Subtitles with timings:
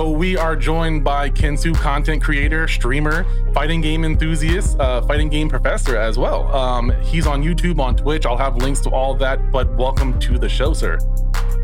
[0.00, 5.46] So we are joined by Kensu, content creator, streamer, fighting game enthusiast, uh, fighting game
[5.46, 6.50] professor as well.
[6.56, 8.24] Um, he's on YouTube, on Twitch.
[8.24, 9.52] I'll have links to all that.
[9.52, 10.96] But welcome to the show, sir.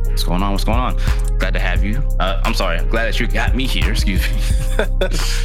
[0.05, 0.53] What's going on?
[0.53, 0.97] What's going on?
[1.39, 1.97] Glad to have you.
[2.21, 2.79] Uh, I'm sorry.
[2.79, 3.91] I'm glad that you got me here.
[3.93, 4.37] Excuse me.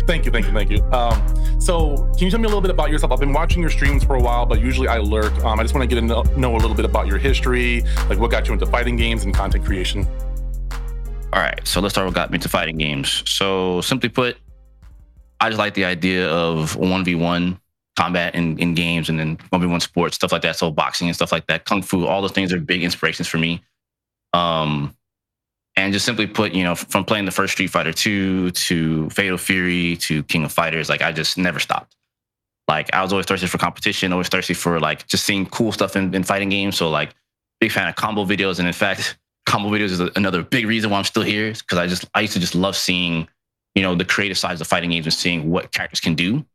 [0.06, 0.84] thank you, thank you, thank you.
[0.92, 3.14] Um, so, can you tell me a little bit about yourself?
[3.14, 5.34] I've been watching your streams for a while, but usually I lurk.
[5.46, 7.86] Um, I just want to get to know, know a little bit about your history,
[8.10, 10.06] like what got you into fighting games and content creation.
[11.34, 13.24] All right, so let's start with got me into fighting games.
[13.26, 14.38] So, simply put,
[15.40, 17.58] I just like the idea of 1v1
[17.98, 20.58] combat in, in games and then 1v1 sports, stuff like that.
[20.58, 23.38] So, boxing and stuff like that, kung fu, all those things are big inspirations for
[23.38, 23.64] me.
[24.34, 24.94] Um,
[25.78, 29.38] and just simply put, you know, from playing the first Street Fighter 2 to Fatal
[29.38, 31.96] Fury to King of Fighters, like I just never stopped.
[32.68, 35.96] Like I was always thirsty for competition, always thirsty for like just seeing cool stuff
[35.96, 36.76] in, in fighting games.
[36.76, 37.16] So like
[37.62, 38.60] big fan of combo videos.
[38.60, 41.88] And in fact, combo videos is another big reason why I'm still here because I
[41.88, 43.28] just I used to just love seeing,
[43.76, 46.46] you know, the creative sides of fighting games and seeing what characters can do.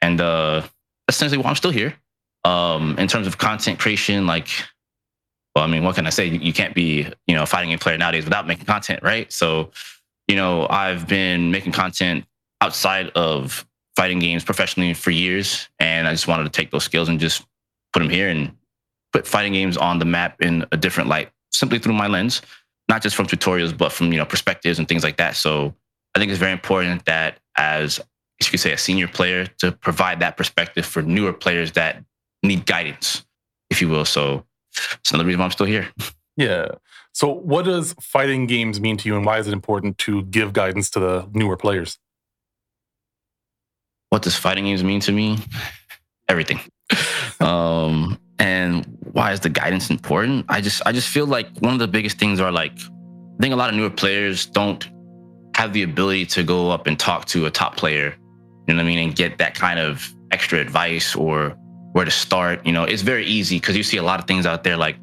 [0.00, 0.62] And uh
[1.08, 1.94] essentially why I'm still here.
[2.44, 4.48] Um, in terms of content creation, like
[5.54, 6.28] well, I mean, what can I say?
[6.28, 9.30] You, can't be, you know, a fighting game player nowadays without making content, right?
[9.30, 9.70] So,
[10.26, 12.24] you know, I've been making content
[12.62, 17.08] outside of fighting games professionally for years, and I just wanted to take those skills
[17.10, 17.44] and just
[17.92, 18.56] put them here and
[19.12, 22.42] put fighting games on the map in a different light, simply through my lens,
[22.88, 25.36] not just from tutorials, but from you know perspectives and things like that.
[25.36, 25.74] So,
[26.14, 28.00] I think it's very important that as
[28.40, 32.02] you could say a senior player to provide that perspective for newer players that
[32.42, 33.24] need guidance,
[33.70, 34.04] if you will.
[34.04, 34.44] So
[35.00, 35.88] it's another reason why I'm still here.
[36.38, 36.68] Yeah.
[37.12, 40.54] So, what does fighting games mean to you, and why is it important to give
[40.54, 41.98] guidance to the newer players?
[44.08, 45.36] What does fighting games mean to me?
[46.30, 46.60] Everything.
[47.40, 50.44] um, and why is the guidance important?
[50.48, 53.54] I just, I just feel like one of the biggest things are like, I think
[53.54, 54.90] a lot of newer players don't
[55.54, 58.16] have the ability to go up and talk to a top player,
[58.66, 61.50] you know what I mean, and get that kind of extra advice or
[61.92, 62.66] where to start.
[62.66, 64.96] You know, it's very easy because you see a lot of things out there like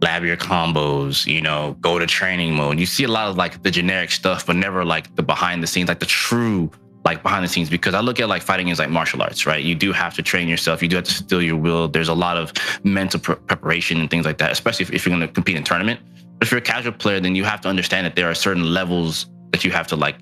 [0.00, 2.78] lab your combos, you know, go to training mode.
[2.78, 5.66] You see a lot of like the generic stuff, but never like the behind the
[5.66, 6.70] scenes, like the true
[7.04, 7.70] like behind the scenes.
[7.70, 9.62] Because I look at like fighting is like martial arts, right?
[9.62, 10.82] You do have to train yourself.
[10.82, 11.88] You do have to still your will.
[11.88, 12.52] There's a lot of
[12.84, 15.64] mental pre- preparation and things like that, especially if, if you're going to compete in
[15.64, 16.00] tournament.
[16.38, 18.72] But if you're a casual player, then you have to understand that there are certain
[18.72, 20.16] levels that you have to like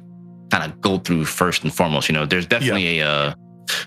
[0.51, 2.09] kind of go through first and foremost.
[2.09, 3.05] You know, there's definitely yeah.
[3.05, 3.35] a uh,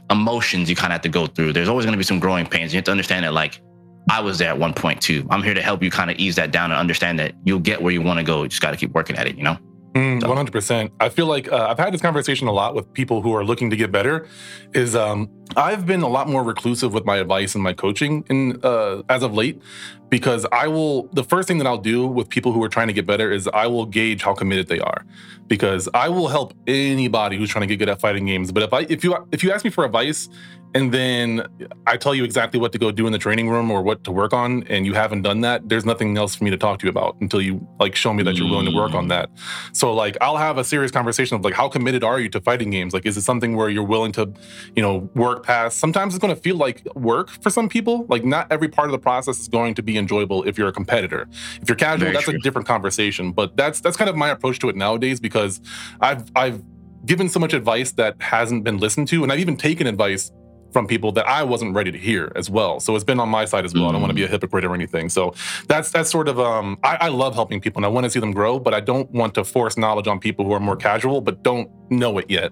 [0.10, 1.54] emotions you kind of have to go through.
[1.54, 2.74] There's always going to be some growing pains.
[2.74, 3.62] You have to understand that, like,
[4.10, 5.26] I was there at one point too.
[5.30, 7.82] I'm here to help you kind of ease that down and understand that you'll get
[7.82, 8.44] where you want to go.
[8.44, 9.58] You just got to keep working at it, you know?
[9.94, 10.92] Mm, 100%.
[11.00, 13.70] I feel like uh, I've had this conversation a lot with people who are looking
[13.70, 14.28] to get better.
[14.74, 18.60] Is um, I've been a lot more reclusive with my advice and my coaching in
[18.64, 19.62] uh, as of late
[20.10, 22.94] because I will the first thing that I'll do with people who are trying to
[22.94, 25.06] get better is I will gauge how committed they are
[25.48, 28.52] because I will help anybody who's trying to get good at fighting games.
[28.52, 30.28] But if I if you if you ask me for advice
[30.76, 31.46] and then
[31.86, 34.12] I tell you exactly what to go do in the training room or what to
[34.12, 36.86] work on, and you haven't done that, there's nothing else for me to talk to
[36.86, 39.30] you about until you like show me that you're willing to work on that.
[39.74, 42.70] So like I'll have a serious conversation of like how committed are you to fighting
[42.70, 42.94] games?
[42.94, 44.34] Like is it something where you're willing to,
[44.76, 45.80] you know, work past?
[45.80, 48.06] Sometimes it's going to feel like work for some people.
[48.10, 50.74] Like not every part of the process is going to be enjoyable if you're a
[50.74, 51.28] competitor.
[51.62, 52.36] If you're casual, Very that's true.
[52.36, 53.32] a different conversation.
[53.32, 55.62] But that's that's kind of my approach to it nowadays because
[56.02, 56.64] I've I've
[57.06, 60.32] given so much advice that hasn't been listened to, and I've even taken advice
[60.74, 62.80] from people that I wasn't ready to hear as well.
[62.80, 63.84] So it's been on my side as well.
[63.84, 63.90] Mm.
[63.90, 64.32] I don't want to be a mm.
[64.32, 65.10] hypocrite or anything.
[65.10, 65.34] So
[65.68, 68.20] that's that's sort of um I, I love helping people and I want to see
[68.20, 71.22] them grow, but I don't want to force knowledge on people who are more casual
[71.22, 72.52] but don't know it yet.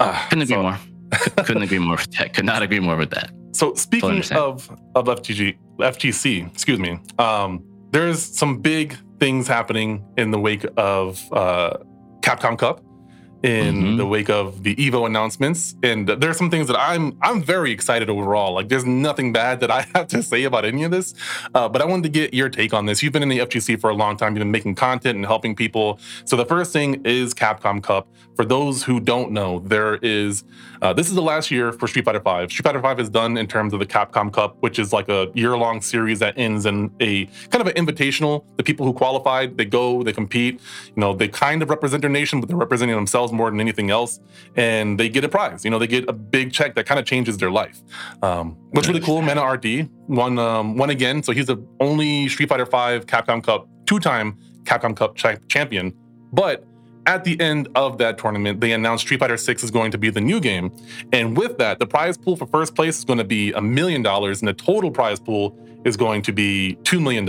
[0.00, 0.62] Uh, Couldn't agree so.
[0.62, 0.78] more.
[1.44, 2.34] Couldn't agree more with that.
[2.34, 3.30] Could not agree more with that.
[3.52, 10.30] So speaking of of FTG FGC, excuse me, um, there's some big things happening in
[10.30, 11.76] the wake of uh,
[12.20, 12.82] Capcom Cup
[13.42, 13.96] in mm-hmm.
[13.96, 15.74] the wake of the Evo announcements.
[15.82, 18.52] And there's some things that I'm I'm very excited overall.
[18.52, 21.14] Like there's nothing bad that I have to say about any of this.
[21.54, 23.02] Uh, but I wanted to get your take on this.
[23.02, 24.34] You've been in the FGC for a long time.
[24.34, 25.98] You've been making content and helping people.
[26.24, 28.08] So the first thing is Capcom Cup.
[28.36, 30.44] For those who don't know, there is
[30.82, 32.52] uh, this is the last year for Street Fighter V.
[32.52, 35.28] Street Fighter V is done in terms of the Capcom Cup, which is like a
[35.34, 38.44] year-long series that ends in a kind of an invitational.
[38.56, 40.60] The people who qualified, they go, they compete.
[40.86, 43.90] You know, they kind of represent their nation, but they're representing themselves more than anything
[43.90, 44.20] else,
[44.56, 45.64] and they get a prize.
[45.64, 47.80] You know, they get a big check that kind of changes their life.
[48.22, 52.48] Um, what's really cool, Mena RD won um, won again, so he's the only Street
[52.48, 52.70] Fighter V
[53.06, 55.16] Capcom Cup two-time Capcom Cup
[55.48, 55.92] champion,
[56.32, 56.64] but
[57.06, 60.10] at the end of that tournament, they announced Street Fighter 6 is going to be
[60.10, 60.72] the new game.
[61.12, 64.02] And with that, the prize pool for first place is going to be a million
[64.02, 67.26] dollars, and the total prize pool is going to be $2 million.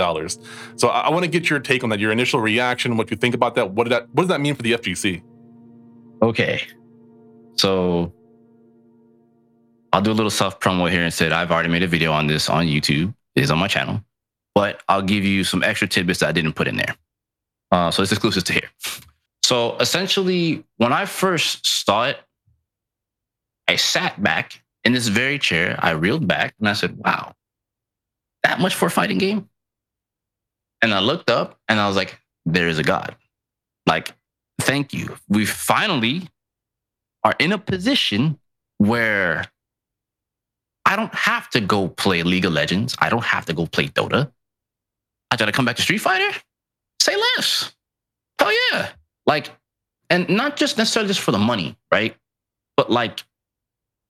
[0.77, 3.18] So I, I want to get your take on that, your initial reaction, what you
[3.18, 3.71] think about that.
[3.71, 5.23] What, did that, what does that mean for the FGC?
[6.21, 6.62] Okay.
[7.56, 8.13] So
[9.94, 12.27] I'll do a little self promo here and said I've already made a video on
[12.27, 13.13] this on YouTube.
[13.35, 14.03] It is on my channel,
[14.53, 16.95] but I'll give you some extra tidbits that I didn't put in there.
[17.71, 18.69] Uh, so it's exclusive to here.
[19.51, 22.18] So essentially, when I first saw it,
[23.68, 25.75] I sat back in this very chair.
[25.77, 27.33] I reeled back and I said, wow,
[28.44, 29.50] that much for a fighting game?
[30.81, 33.13] And I looked up and I was like, there is a God.
[33.86, 34.13] Like,
[34.62, 35.18] thank you.
[35.27, 36.30] We finally
[37.25, 38.39] are in a position
[38.77, 39.47] where
[40.86, 42.95] I don't have to go play League of Legends.
[43.00, 44.31] I don't have to go play Dota.
[45.30, 46.39] I got to come back to Street Fighter.
[47.01, 47.74] Say less.
[48.39, 48.92] Hell yeah.
[49.25, 49.51] Like,
[50.09, 52.15] and not just necessarily just for the money, right?
[52.75, 53.23] But like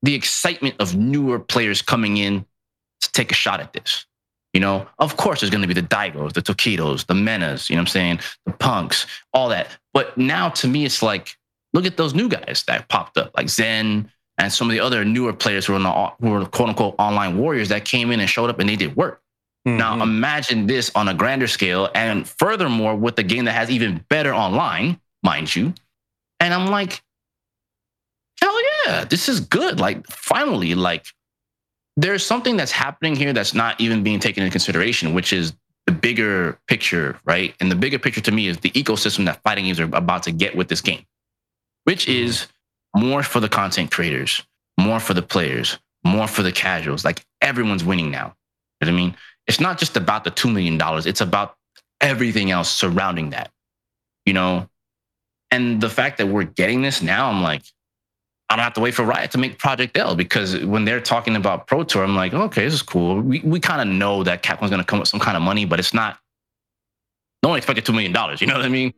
[0.02, 2.44] the excitement of newer players coming in
[3.00, 4.06] to take a shot at this.
[4.52, 7.76] You know, of course, there's going to be the Daigos, the Tokidos, the Menas, you
[7.76, 8.20] know what I'm saying?
[8.44, 9.68] The Punks, all that.
[9.94, 11.36] But now to me, it's like,
[11.72, 15.04] look at those new guys that popped up, like Zen and some of the other
[15.04, 18.28] newer players who were, the, who were quote unquote online warriors that came in and
[18.28, 19.22] showed up and they did work.
[19.66, 19.78] Mm-hmm.
[19.78, 21.88] Now, imagine this on a grander scale.
[21.94, 25.74] And furthermore, with the game that has even better online, mind you.
[26.40, 27.02] And I'm like,
[28.40, 29.78] hell yeah, this is good.
[29.78, 31.06] Like, finally, like,
[31.96, 35.52] there's something that's happening here that's not even being taken into consideration, which is
[35.86, 37.54] the bigger picture, right?
[37.60, 40.32] And the bigger picture to me is the ecosystem that fighting games are about to
[40.32, 41.04] get with this game,
[41.84, 42.26] which mm-hmm.
[42.26, 42.46] is
[42.96, 44.42] more for the content creators,
[44.78, 47.04] more for the players, more for the casuals.
[47.04, 48.34] Like everyone's winning now.
[48.80, 49.16] You know what I mean?
[49.46, 51.56] It's not just about the $2 million, it's about
[52.00, 53.50] everything else surrounding that.
[54.24, 54.68] You know,
[55.52, 57.62] and the fact that we're getting this now, I'm like,
[58.48, 61.36] I don't have to wait for Riot to make Project L because when they're talking
[61.36, 63.20] about Pro Tour, I'm like, okay, this is cool.
[63.20, 65.66] We, we kind of know that Capcom's going to come with some kind of money,
[65.66, 66.18] but it's not,
[67.42, 68.12] no one expected $2 million.
[68.40, 68.94] You know what I mean?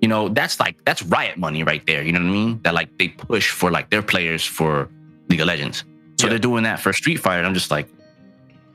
[0.00, 2.02] You know, that's like, that's Riot money right there.
[2.04, 2.60] You know what I mean?
[2.62, 4.88] That like they push for like their players for
[5.28, 5.84] League of Legends.
[6.20, 6.30] So yeah.
[6.30, 7.44] they're doing that for Street Fighter.
[7.44, 7.88] I'm just like,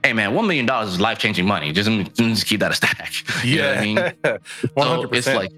[0.03, 1.71] hey man, $1 million is life changing money.
[1.71, 3.13] Just, just keep that a stack.
[3.45, 3.77] You yeah.
[3.77, 3.97] I mean?
[3.97, 4.41] 100%.
[4.75, 5.51] So it's like,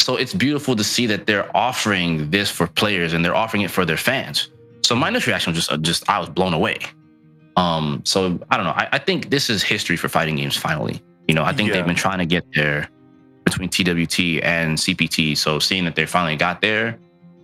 [0.00, 3.70] so it's beautiful to see that they're offering this for players and they're offering it
[3.70, 4.50] for their fans.
[4.82, 6.78] So my initial reaction was just, just I was blown away.
[7.56, 8.72] Um, so I don't know.
[8.72, 10.56] I, I think this is history for fighting games.
[10.56, 11.76] Finally, you know, I think yeah.
[11.76, 12.88] they've been trying to get there
[13.44, 15.36] between TWT and CPT.
[15.36, 16.98] So seeing that they finally got there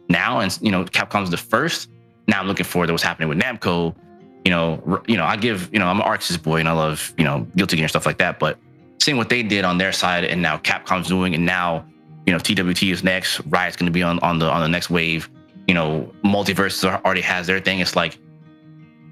[0.08, 1.90] now, and you know, Capcom's the first.
[2.28, 3.94] Now I'm looking forward to what's happening with Namco.
[4.44, 7.12] You know, you know, I give, you know, I'm an ArcSys boy and I love,
[7.18, 8.38] you know, Guilty Gear and stuff like that.
[8.38, 8.58] But
[9.00, 11.86] seeing what they did on their side and now Capcom's doing, and now
[12.26, 13.40] you know, TWT is next.
[13.46, 15.28] Riot's going to be on, on the on the next wave.
[15.66, 17.80] You know, MultiVersus already has their thing.
[17.80, 18.18] It's like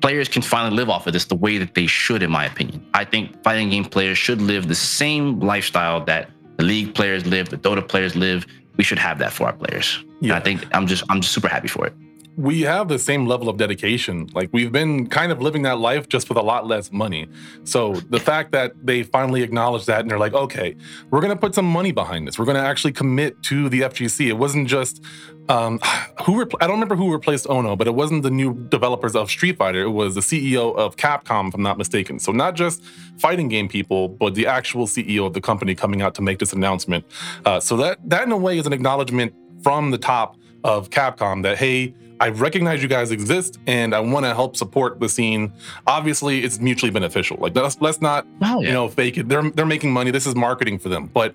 [0.00, 2.86] players can finally live off of this the way that they should, in my opinion.
[2.94, 7.48] I think fighting game players should live the same lifestyle that the league players live,
[7.48, 8.46] the Dota players live.
[8.76, 10.04] We should have that for our players.
[10.20, 10.32] Yeah.
[10.32, 11.94] And I think I'm just I'm just super happy for it
[12.36, 14.28] we have the same level of dedication.
[14.32, 17.28] Like we've been kind of living that life just with a lot less money.
[17.64, 20.74] So the fact that they finally acknowledged that and they're like, okay,
[21.10, 22.38] we're going to put some money behind this.
[22.38, 24.28] We're going to actually commit to the FGC.
[24.28, 25.04] It wasn't just
[25.48, 25.78] um,
[26.24, 29.30] who repl- I don't remember who replaced Ono, but it wasn't the new developers of
[29.30, 29.82] Street Fighter.
[29.82, 32.18] It was the CEO of Capcom, if I'm not mistaken.
[32.18, 32.82] So not just
[33.18, 36.52] fighting game people, but the actual CEO of the company coming out to make this
[36.52, 37.04] announcement.
[37.44, 41.42] Uh, so that that in a way is an acknowledgement from the top of Capcom
[41.42, 45.52] that hey, I recognize you guys exist and I want to help support the scene.
[45.86, 47.36] Obviously, it's mutually beneficial.
[47.38, 48.68] Like let's let's not oh, yeah.
[48.68, 49.28] you know fake it.
[49.28, 50.10] They're they're making money.
[50.10, 51.06] This is marketing for them.
[51.06, 51.34] But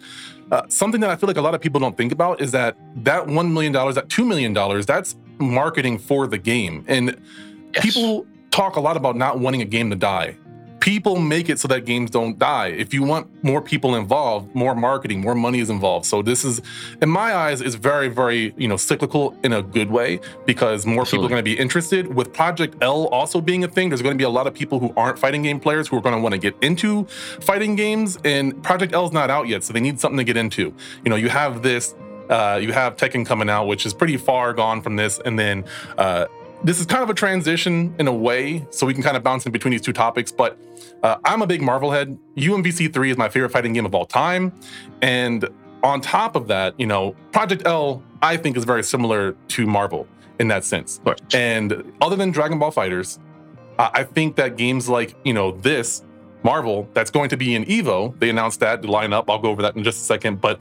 [0.52, 2.78] uh, something that I feel like a lot of people don't think about is that
[3.04, 6.86] that one million dollars, that two million dollars, that's marketing for the game.
[6.88, 7.20] And
[7.74, 7.84] yes.
[7.84, 10.38] people talk a lot about not wanting a game to die
[10.80, 12.68] people make it so that games don't die.
[12.68, 16.06] If you want more people involved, more marketing, more money is involved.
[16.06, 16.62] So this is,
[17.02, 21.02] in my eyes, is very, very, you know, cyclical in a good way because more
[21.02, 21.08] Absolutely.
[21.08, 22.14] people are going to be interested.
[22.14, 24.80] With Project L also being a thing, there's going to be a lot of people
[24.80, 27.06] who aren't fighting game players who are going to want to get into
[27.42, 28.18] fighting games.
[28.24, 30.74] And Project L is not out yet, so they need something to get into.
[31.04, 31.96] You know, you have this
[32.30, 35.64] uh, you have Tekken coming out, which is pretty far gone from this, and then
[35.98, 36.26] uh,
[36.64, 39.46] this is kind of a transition in a way, so we can kind of bounce
[39.46, 40.32] in between these two topics.
[40.32, 40.58] But
[41.04, 42.18] uh, I'm a big Marvel head.
[42.36, 44.52] UMVC 3 is my favorite fighting game of all time.
[45.02, 45.48] And
[45.84, 50.08] on top of that, you know, Project L, I think, is very similar to Marvel
[50.40, 51.00] in that sense.
[51.34, 53.20] And other than Dragon Ball Fighters,
[53.80, 56.04] uh, I think that games like, you know, this,
[56.44, 59.26] Marvel, that's going to be in Evo, they announced that, the lineup.
[59.28, 60.42] I'll go over that in just a second.
[60.42, 60.60] But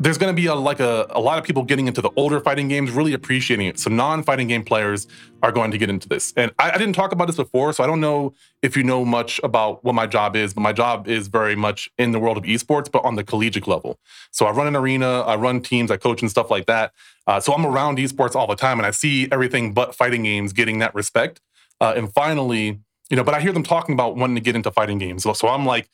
[0.00, 2.38] there's going to be a, like a, a lot of people getting into the older
[2.38, 3.80] fighting games, really appreciating it.
[3.80, 5.08] So non-fighting game players
[5.42, 6.32] are going to get into this.
[6.36, 9.04] And I, I, didn't talk about this before, so I don't know if you know
[9.04, 12.36] much about what my job is, but my job is very much in the world
[12.36, 13.98] of esports, but on the collegiate level.
[14.30, 16.92] So I run an arena, I run teams, I coach and stuff like that.
[17.26, 20.52] Uh, so I'm around esports all the time, and I see everything but fighting games
[20.52, 21.40] getting that respect.
[21.80, 24.70] Uh, and finally, you know, but I hear them talking about wanting to get into
[24.70, 25.22] fighting games.
[25.22, 25.88] So, so I'm like,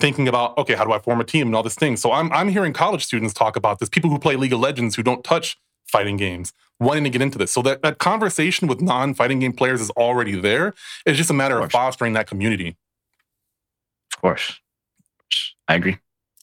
[0.00, 2.32] thinking about okay how do i form a team and all this thing so i'm,
[2.32, 5.24] I'm hearing college students talk about this people who play league of legends who don't
[5.24, 7.50] touch fighting games wanting to get into this.
[7.50, 10.74] So that, that conversation with non-fighting game players is already there.
[11.04, 12.76] It's just a matter of, of fostering that community.
[14.14, 14.60] Of course.
[15.66, 15.98] I agree.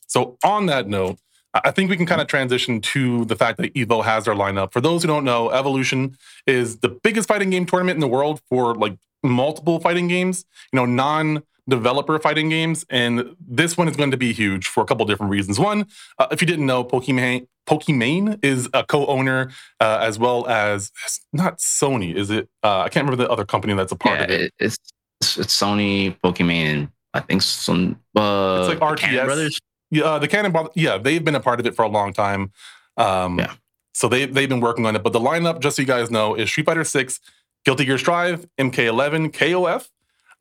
[0.07, 1.19] So on that note
[1.63, 4.73] I think we can kind of transition to the fact that Evo has their lineup.
[4.73, 8.41] For those who don't know, Evolution is the biggest fighting game tournament in the world
[8.49, 10.43] for like multiple fighting games.
[10.73, 14.83] You know, non developer fighting games, and this one is going to be huge for
[14.83, 15.59] a couple different reasons.
[15.59, 15.87] One,
[16.19, 20.91] uh, if you didn't know, Pokimane Pokimane is a co-owner uh, as well as
[21.33, 22.15] not Sony.
[22.15, 22.47] Is it?
[22.63, 24.53] Uh, I can't remember the other company that's a part yeah, of it.
[24.59, 24.77] It's
[25.21, 27.99] it's Sony, Pokimane, and I think some.
[28.15, 29.59] Uh, it's like RTS Brothers.
[29.91, 30.73] Yeah, uh, the Cannon Brothers.
[30.75, 32.51] Yeah, they've been a part of it for a long time.
[32.97, 33.53] Um, yeah.
[33.93, 35.03] So they they've been working on it.
[35.03, 37.19] But the lineup, just so you guys know, is Street Fighter Six,
[37.63, 39.89] Guilty Gear Strive, MK11, KOF,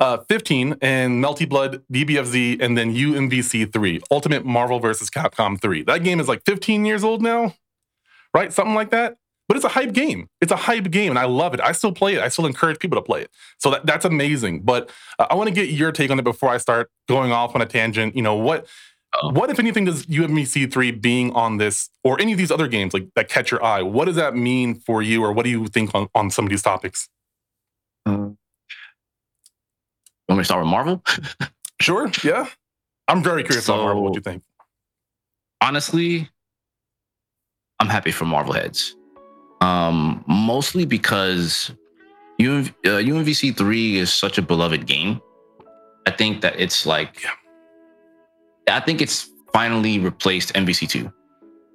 [0.01, 5.11] uh, 15 and Melty Blood, DBFZ, and then UMVC 3, Ultimate Marvel vs.
[5.11, 5.83] Capcom 3.
[5.85, 7.55] That game is like 15 years old now,
[8.33, 8.53] right?
[8.53, 9.17] Something like that.
[9.47, 10.29] But it's a hype game.
[10.41, 11.61] It's a hype game, and I love it.
[11.61, 12.23] I still play it.
[12.23, 13.31] I still encourage people to play it.
[13.59, 14.63] So that, that's amazing.
[14.63, 17.55] But uh, I want to get your take on it before I start going off
[17.55, 18.17] on a tangent.
[18.17, 18.67] You know what?
[19.23, 19.31] Oh.
[19.31, 22.95] What, if anything, does UMVC 3 being on this or any of these other games
[22.95, 23.83] like that catch your eye?
[23.83, 26.51] What does that mean for you, or what do you think on, on some of
[26.51, 27.09] these topics?
[28.07, 28.39] Um,
[30.29, 31.03] want me to start with Marvel?
[31.81, 32.11] sure.
[32.23, 32.49] Yeah.
[33.09, 34.03] I'm very curious so, about Marvel.
[34.05, 34.43] What do you think?
[35.61, 36.29] Honestly,
[37.81, 38.97] I'm happy for Marvel heads.
[39.61, 41.73] Um, mostly because
[42.41, 45.21] UMV, uh, UMVC 3 is such a beloved game.
[46.07, 47.25] I think that it's like.
[48.69, 51.13] I think it's finally replaced MVC 2.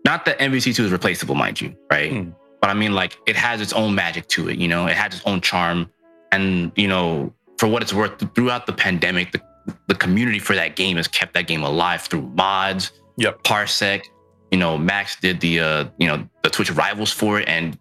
[0.05, 2.11] Not that MVC 2 is replaceable, mind you, right?
[2.11, 2.35] Mm.
[2.61, 5.13] But I mean, like, it has its own magic to it, you know, it has
[5.13, 5.89] its own charm.
[6.31, 9.41] And, you know, for what it's worth, throughout the pandemic, the,
[9.87, 13.43] the community for that game has kept that game alive through mods, yep.
[13.43, 14.05] Parsec.
[14.49, 17.77] You know, Max did the uh, you know the Twitch rivals for it, and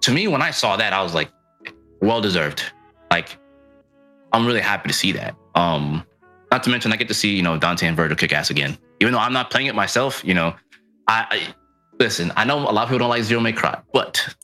[0.00, 1.30] to me, when I saw that, I was like,
[2.00, 2.62] well deserved.
[3.10, 3.38] Like,
[4.32, 5.36] I'm really happy to see that.
[5.54, 6.04] Um,
[6.50, 8.76] not to mention, I get to see you know Dante and Vergil kick ass again.
[9.00, 10.56] Even though I'm not playing it myself, you know,
[11.06, 11.54] I, I
[12.00, 12.32] listen.
[12.36, 14.34] I know a lot of people don't like Zero May Cry, but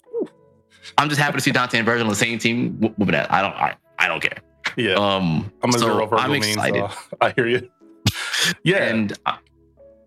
[0.98, 2.78] I'm just happy to see Dante and Vergil on the same team.
[3.00, 3.54] I don't.
[3.54, 4.38] I, I don't care.
[4.76, 4.94] Yeah.
[4.94, 6.90] Um, I'm a so zero Vergil I'm excited.
[6.90, 7.70] So I hear you.
[8.62, 8.84] yeah.
[8.84, 9.38] And I,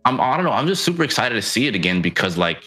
[0.06, 0.51] I'm I don't know.
[0.51, 2.63] I'm just super excited to see it again because like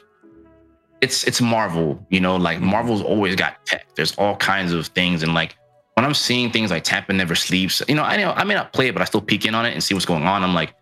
[1.00, 3.94] it's it's Marvel, you know, like Marvel's always got tech.
[3.94, 5.22] There's all kinds of things.
[5.22, 5.56] And like
[5.94, 8.72] when I'm seeing things like Tampa Never Sleeps, you know, I know I may not
[8.72, 10.42] play it, but I still peek in on it and see what's going on.
[10.42, 10.74] I'm like,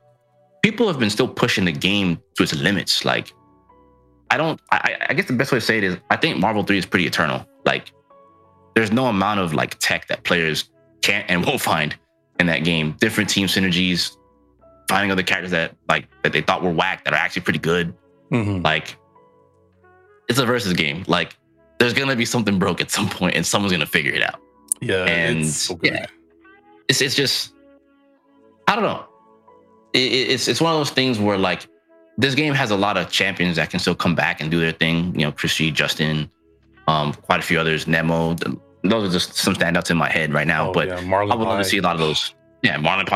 [0.62, 3.04] people have been still pushing the game to its limits.
[3.04, 3.32] Like,
[4.30, 6.62] I don't I, I guess the best way to say it is I think Marvel
[6.62, 7.46] 3 is pretty eternal.
[7.64, 7.92] Like
[8.78, 10.70] there's no amount of like tech that players
[11.02, 11.96] can't and won't find
[12.38, 12.94] in that game.
[13.00, 14.16] Different team synergies,
[14.88, 17.92] finding other characters that like that they thought were whack that are actually pretty good.
[18.30, 18.62] Mm-hmm.
[18.62, 18.96] Like
[20.28, 21.02] it's a versus game.
[21.08, 21.36] Like
[21.80, 24.40] there's gonna be something broke at some point, and someone's gonna figure it out.
[24.80, 26.06] Yeah, and it's so yeah,
[26.86, 27.54] it's it's just
[28.68, 29.06] I don't know.
[29.92, 31.66] It, it's it's one of those things where like
[32.16, 34.70] this game has a lot of champions that can still come back and do their
[34.70, 35.18] thing.
[35.18, 36.30] You know, ChrisG, Justin,
[36.86, 38.36] um, quite a few others, Nemo,
[38.82, 40.70] those are just some standouts in my head right now.
[40.70, 40.96] Oh, but yeah.
[40.98, 42.34] I would love to see a lot of those.
[42.62, 43.08] Yeah, Marlon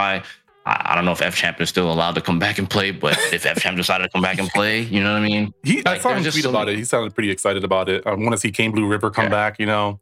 [0.65, 2.93] I, I, don't know if F Champ is still allowed to come back and play,
[2.93, 5.53] but if F Champ decided to come back and play, you know what I mean?
[5.65, 6.77] He, like, I saw him tweet about it.
[6.77, 8.07] He sounded pretty excited about it.
[8.07, 9.31] Um, I want to see Kane Blue River come yeah.
[9.31, 9.59] back.
[9.59, 10.01] You know?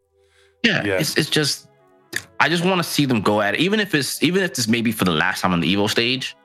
[0.63, 0.99] Yeah, yeah.
[0.99, 1.69] It's, it's just
[2.39, 4.69] I just want to see them go at it, even if it's even if this
[4.69, 6.37] may be for the last time on the Evo stage.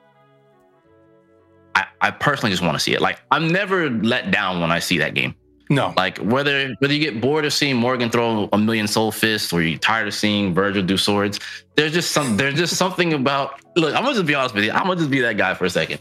[1.74, 3.02] I, I personally just want to see it.
[3.02, 5.34] Like I'm never let down when I see that game.
[5.68, 5.92] No.
[5.96, 9.62] Like whether whether you get bored of seeing Morrigan throw a million soul fists or
[9.62, 11.40] you're tired of seeing Vergil do swords,
[11.74, 14.70] there's just some there's just something about look, I'm gonna just be honest with you.
[14.70, 16.00] I'm gonna just be that guy for a second.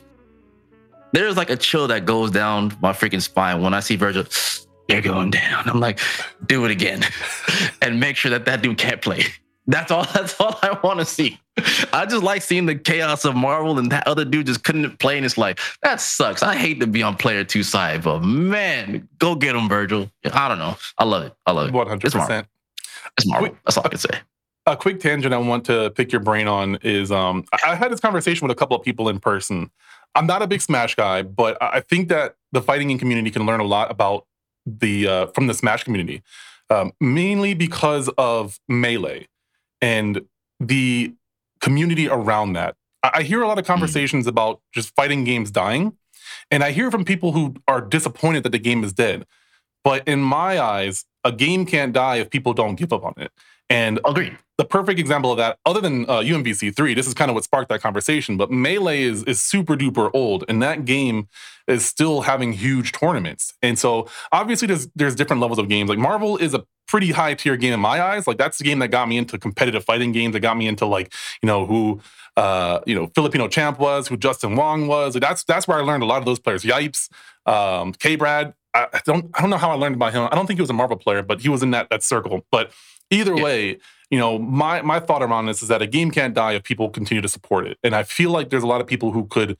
[1.13, 5.01] There's like a chill that goes down my freaking spine when I see Vergil, they're
[5.01, 5.69] going down.
[5.69, 5.99] I'm like,
[6.45, 7.03] do it again.
[7.81, 9.23] and make sure that that dude can't play.
[9.67, 10.05] That's all.
[10.13, 11.39] That's all I want to see.
[11.93, 15.17] I just like seeing the chaos of Marvel, and that other dude just couldn't play,
[15.17, 16.43] and it's like that sucks.
[16.43, 20.11] I hate to be on player two side, but man, go get him, Vergil.
[20.31, 20.77] I don't know.
[20.97, 21.33] I love it.
[21.45, 21.73] I love it.
[21.73, 22.47] One hundred percent.
[23.17, 23.55] It's Marvel.
[23.65, 24.19] That's all I can say.
[24.65, 27.99] a quick tangent I want to pick your brain on is um, I, had this
[27.99, 29.71] conversation with a couple of people in person.
[30.15, 33.45] I'm not a big Smash guy, but I think that the fighting game community can
[33.45, 34.25] learn a lot about
[34.65, 36.21] the uh, from the Smash community,
[36.69, 39.27] um, mainly because of Melee
[39.85, 40.21] and
[40.59, 41.13] the
[41.61, 42.75] community around that.
[43.03, 44.29] I, hear a lot of conversations mm.
[44.29, 45.95] about just fighting games dying,
[46.49, 49.27] and I hear from people who are disappointed that the game is dead.
[49.83, 53.31] But in my eyes, a game can't die if people don't give up on it.
[53.69, 54.37] And agreed.
[54.57, 57.43] The perfect example of that, other than uh, UMVC three, this is kind of what
[57.43, 58.37] sparked that conversation.
[58.37, 61.27] But Melee is is super duper old, and that game
[61.67, 63.53] is still having huge tournaments.
[63.61, 65.89] And so obviously there's there's different levels of games.
[65.89, 66.63] Like Marvel is a
[66.95, 68.25] pretty high tier game in my eyes.
[68.25, 70.31] Like that's the game that got me into competitive fighting games.
[70.31, 71.99] That got me into like you know who
[72.37, 75.13] uh, you know Filipino champ was, who Justin Wong was.
[75.13, 76.63] Like that's that's where I learned a lot of those players.
[76.63, 77.09] Yipes,
[77.45, 78.53] um, K Brad.
[78.73, 80.29] I don't I don't know how I learned about him.
[80.31, 82.45] I don't think he was a Marvel player, but he was in that that circle.
[82.49, 82.71] But
[83.11, 83.43] either yeah.
[83.43, 83.77] way,
[84.09, 86.89] you know, my my thought around this is that a game can't die if people
[86.89, 87.77] continue to support it.
[87.83, 89.57] And I feel like there's a lot of people who could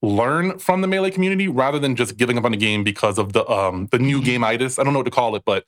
[0.00, 3.34] learn from the melee community rather than just giving up on the game because of
[3.34, 4.24] the um the new mm-hmm.
[4.24, 4.78] game itis.
[4.78, 5.64] I don't know what to call it, but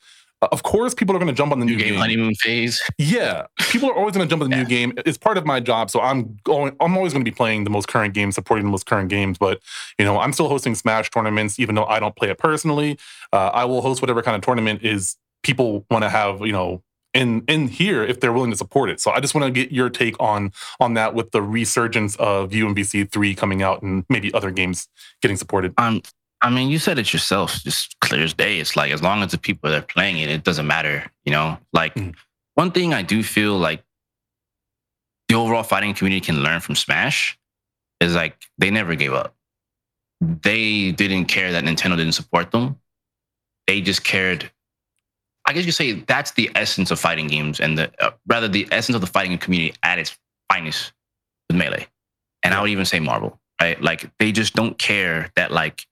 [0.51, 2.81] of course people are going to jump on the new, new game, game, honeymoon phase.
[2.97, 4.63] Yeah, people are always going to jump on the yeah.
[4.63, 4.93] new game.
[5.05, 6.75] It's part of my job, so I'm going.
[6.79, 9.37] I'm always going to be playing the most current games, supporting the most current games.
[9.37, 9.59] But
[9.99, 12.97] you know, I'm still hosting Smash tournaments, even though I don't play it personally.
[13.31, 16.41] Uh, I will host whatever kind of tournament is people want to have.
[16.41, 16.83] You know,
[17.15, 18.99] in in here if they're willing to support it.
[18.99, 22.51] So I just want to get your take on on that with the resurgence of
[22.51, 24.87] UMVC three coming out and maybe other games
[25.21, 25.73] getting supported.
[25.77, 26.01] Um,
[26.41, 28.59] I mean, you said it yourself, just clear as day.
[28.59, 31.05] It's like as long as the people that are playing it, it doesn't matter.
[31.23, 32.13] You know, like mm.
[32.55, 33.83] one thing I do feel like
[35.27, 37.37] the overall fighting community can learn from Smash
[37.99, 39.35] is like they never gave up.
[40.21, 42.79] They didn't care that Nintendo didn't support them.
[43.67, 44.51] They just cared
[45.45, 48.67] I guess you say that's the essence of fighting games, and the uh, rather the
[48.71, 50.17] essence of the fighting community at its
[50.51, 50.91] finest
[51.49, 51.87] with melee.
[52.43, 52.57] And yeah.
[52.57, 53.79] I would even say Marvel, right?
[53.81, 55.85] Like they just don't care that like,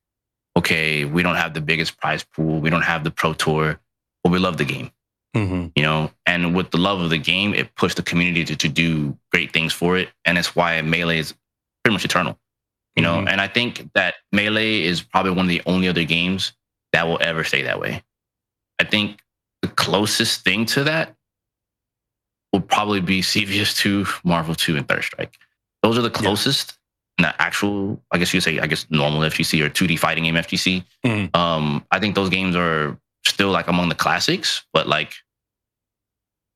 [0.55, 3.79] okay, we don't have the biggest prize pool, we don't have the pro tour,
[4.23, 4.91] but we love the game.
[5.35, 5.67] Mm-hmm.
[5.75, 8.69] You know, and with the love of the game, it pushed the community to, to
[8.69, 11.33] do great things for it, and it's why melee is
[11.83, 12.37] pretty much eternal.
[12.95, 13.27] You know, mm-hmm.
[13.27, 16.53] and I think that melee is probably one of the only other games
[16.91, 18.03] that will ever stay that way.
[18.79, 19.21] I think
[19.63, 21.15] the closest thing to that
[22.51, 25.37] will probably be CVS 2, Marvel 2, and Third Strike.
[25.81, 26.77] Those are the closest
[27.17, 30.83] the actual, I guess you say, I guess normal FGC or 2D fighting game FGC.
[31.05, 31.35] Mm-hmm.
[31.39, 35.13] Um, I think those games are still like among the classics, but like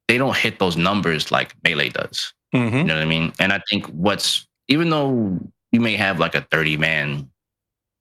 [0.08, 2.34] they don't hit those numbers like Melee does.
[2.54, 2.78] Mm-hmm.
[2.78, 3.34] You know what I mean?
[3.40, 5.40] And I think what's, even though
[5.72, 7.30] you may have like a 30 man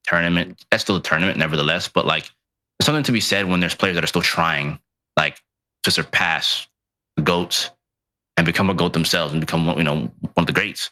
[0.04, 2.30] tournament, that's still a tournament nevertheless, but like
[2.78, 4.78] there's something to be said when there's players that are still trying
[5.16, 5.40] like
[5.82, 6.66] to surpass
[7.16, 7.70] the goats
[8.36, 10.90] and become a goat themselves and become you know one of the greats.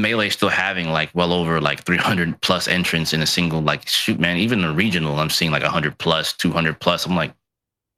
[0.00, 4.18] Melee still having like well over like 300 plus entrants in a single like shoot
[4.18, 4.36] man.
[4.36, 7.06] Even the regional I'm seeing like 100 plus 200 plus.
[7.06, 7.34] I'm like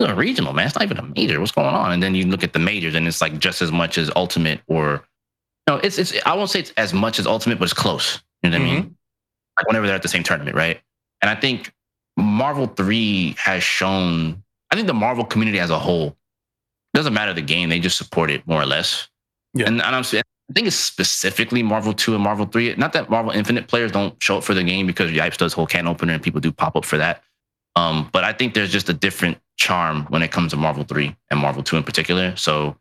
[0.01, 0.67] a regional man.
[0.67, 1.41] It's not even a major.
[1.41, 1.93] What's going on?
[1.93, 4.61] And then you look at the majors and it's like just as much as ultimate
[4.67, 5.05] or
[5.67, 8.23] no it's it's I won't say it's as much as ultimate but it's close.
[8.43, 8.77] You know what mm-hmm.
[8.77, 8.97] I mean?
[9.59, 10.81] Like whenever they're at the same tournament right?
[11.23, 11.73] And I think
[12.17, 16.17] Marvel 3 has shown I think the Marvel community as a whole
[16.95, 19.09] doesn't matter the game; they just support it more or less.
[19.53, 19.67] Yeah.
[19.67, 20.05] And, and I'm,
[20.55, 22.73] I think it's specifically Marvel Two and Marvel Three.
[22.77, 25.67] Not that Marvel Infinite players don't show up for the game because Yipes does whole
[25.67, 27.25] can opener and people do pop up for that.
[27.75, 31.17] Um, but I think there's just a different charm when it comes to Marvel Three
[31.29, 32.37] and Marvel Two in particular.
[32.37, 32.77] So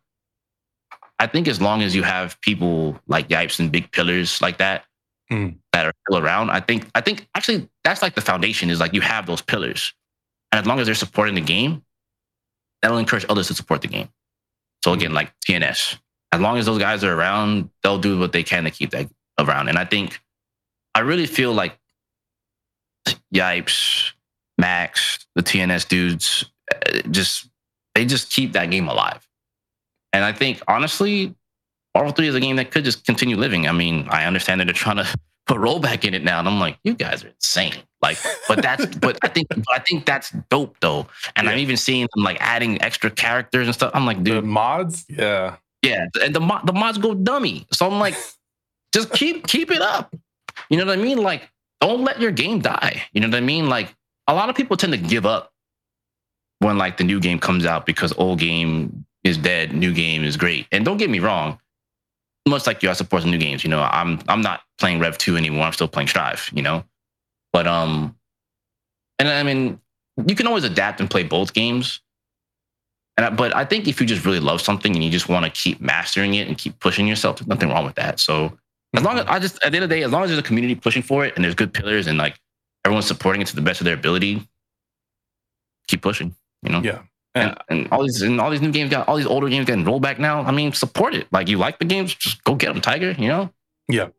[1.18, 4.86] I think as long as you have people like Yipes and big pillars like that
[5.32, 5.56] mm.
[5.72, 8.94] that are still around, I think I think actually that's like the foundation is like
[8.94, 9.96] you have those pillars.
[10.52, 11.82] And as long as they're supporting the game,
[12.84, 14.10] that'll encourage others to support the game.
[14.84, 15.98] So again, like TNS,
[16.34, 19.08] as long as those guys are around, they'll do what they can to keep that
[19.40, 19.70] around.
[19.70, 20.20] And I think
[20.96, 21.78] I really feel like
[23.34, 24.12] Yipes,
[24.58, 27.50] Max, the TNS dudes, uh, just
[27.94, 29.28] they just keep that game alive.
[30.12, 31.36] And I think honestly,
[31.94, 33.68] Marvel 3 is a game that could just continue living.
[33.68, 35.08] I mean, I understand that they're trying to
[35.46, 36.40] put rollback in it now.
[36.40, 37.76] And I'm like, you guys are insane.
[38.02, 38.18] Like,
[38.48, 41.06] but that's but I think but I think that's dope though.
[41.36, 41.52] And yeah.
[41.52, 43.92] I'm even seeing them like adding extra characters and stuff.
[43.94, 47.68] I'm like, dude, the mods, yeah, yeah, and the the mods go dummy.
[47.72, 48.16] So I'm like,
[48.94, 50.16] just keep keep it up.
[50.70, 51.20] You know what I mean?
[51.20, 51.50] Like,
[51.82, 53.04] don't let your game die.
[53.14, 53.68] You know what I mean?
[53.68, 53.94] Like,
[54.28, 55.52] a lot of people tend to give up
[56.60, 60.38] when like the new game comes out because old game is dead, new game is
[60.38, 60.68] great.
[60.72, 61.60] And don't get me wrong,
[62.48, 63.64] much like you, I support the new games.
[63.64, 65.66] You know, I'm I'm not playing Rev two anymore.
[65.66, 66.50] I'm still playing Strive.
[66.54, 66.84] You know,
[67.52, 68.16] but um,
[69.20, 69.80] and I mean,
[70.28, 72.02] you can always adapt and play both games.
[73.18, 75.46] And I, but I think if you just really love something and you just want
[75.46, 78.20] to keep mastering it and keep pushing yourself, there's nothing wrong with that.
[78.20, 78.58] So
[78.96, 80.40] as long as I just at the end of the day, as long as there's
[80.40, 82.40] a community pushing for it and there's good pillars and like
[82.86, 84.48] everyone's supporting it to the best of their ability,
[85.88, 86.36] keep pushing.
[86.64, 86.82] You know.
[86.82, 87.02] Yeah.
[87.36, 89.84] And, and all these and all these new games got all these older games getting
[89.84, 90.42] rolled back now.
[90.42, 91.28] I mean, support it.
[91.32, 93.12] Like you like the games, just go get them, Tiger.
[93.12, 93.50] You know.
[93.88, 94.10] Yeah.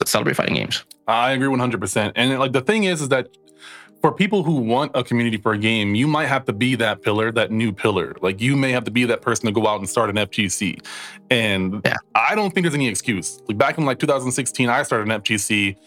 [0.00, 0.84] Let's celebrate fighting games.
[1.06, 2.12] I agree 100%.
[2.16, 3.28] And like the thing is, is that
[4.04, 7.00] for people who want a community for a game, you might have to be that
[7.00, 8.14] pillar, that new pillar.
[8.20, 10.84] Like you may have to be that person to go out and start an FGC.
[11.30, 11.96] And yeah.
[12.14, 13.40] I don't think there's any excuse.
[13.48, 15.78] Like back in like 2016, I started an FGC,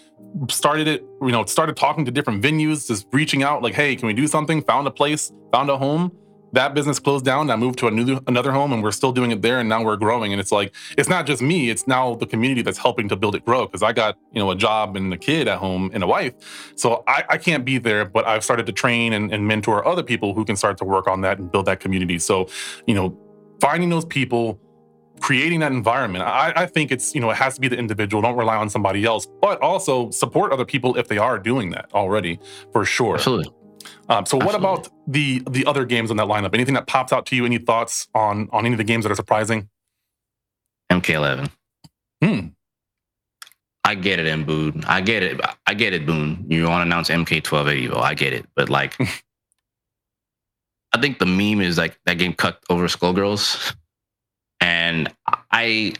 [0.50, 4.08] started it, you know, started talking to different venues, just reaching out like, hey, can
[4.08, 4.64] we do something?
[4.64, 6.12] Found a place, found a home
[6.58, 7.52] that business closed down.
[7.52, 9.60] I moved to a new, another home and we're still doing it there.
[9.60, 10.34] And now we're growing.
[10.34, 13.36] And it's like, it's not just me, it's now the community that's helping to build
[13.36, 13.68] it grow.
[13.68, 16.34] Cause I got, you know, a job and a kid at home and a wife.
[16.76, 20.02] So I, I can't be there, but I've started to train and, and mentor other
[20.02, 22.18] people who can start to work on that and build that community.
[22.18, 22.50] So,
[22.88, 23.16] you know,
[23.62, 24.60] finding those people,
[25.20, 26.24] creating that environment.
[26.24, 28.22] I, I, think it's, you know, it has to be the individual.
[28.22, 31.90] Don't rely on somebody else, but also support other people if they are doing that
[31.94, 32.40] already,
[32.72, 33.16] for sure.
[33.16, 33.52] Absolutely.
[34.10, 36.54] Um, so, what about the the other games on that lineup?
[36.54, 37.46] Anything that pops out to you?
[37.46, 39.70] Any thoughts on on any of the games that are surprising?
[40.92, 41.50] MK11.
[42.24, 42.48] Hmm.
[43.84, 44.84] I get it, M Boon.
[44.86, 45.40] I get it.
[45.66, 46.46] I get it, Boon.
[46.50, 48.02] You want to announce MK12 at Evo.
[48.02, 48.46] I get it.
[48.56, 49.00] But like,
[50.94, 53.76] I think the meme is like that game cut over Skullgirls.
[54.60, 55.14] And
[55.52, 55.94] I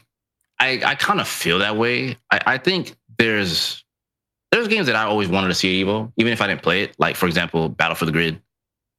[0.60, 2.18] I I kind of feel that way.
[2.30, 3.84] I, I think there's
[4.50, 6.82] there's games that I always wanted to see at Evo, even if I didn't play
[6.82, 6.94] it.
[6.98, 8.40] Like for example, Battle for the Grid.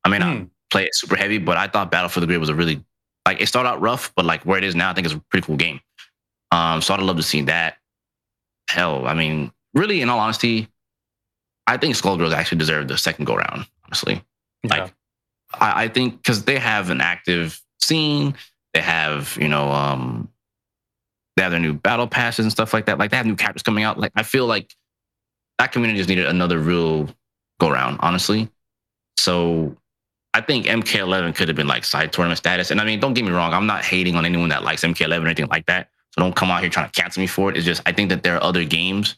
[0.04, 0.50] I may not mm.
[0.70, 2.84] play it super heavy, but I thought Battle for the Grid was a really
[3.26, 5.20] like it started out rough, but like where it is now, I think it's a
[5.30, 5.80] pretty cool game.
[6.52, 7.78] Um, so I'd love to see that.
[8.70, 10.68] Hell, I mean, really, in all honesty,
[11.68, 13.66] I think Skullgirls actually deserved the second go round.
[13.86, 14.24] Honestly,
[14.64, 14.70] yeah.
[14.70, 14.94] like
[15.54, 18.36] I, I think because they have an active scene,
[18.74, 20.30] they have you know, um,
[21.36, 23.00] they have their new battle passes and stuff like that.
[23.00, 24.00] Like they have new characters coming out.
[24.00, 24.76] Like I feel like
[25.60, 27.10] that community just needed another real
[27.60, 28.50] go round, honestly.
[29.18, 29.76] So
[30.34, 32.72] I think MK11 could have been like side tournament status.
[32.72, 35.22] And I mean, don't get me wrong, I'm not hating on anyone that likes MK11
[35.22, 35.90] or anything like that.
[36.12, 37.58] So don't come out here trying to cancel me for it.
[37.58, 39.18] It's just I think that there are other games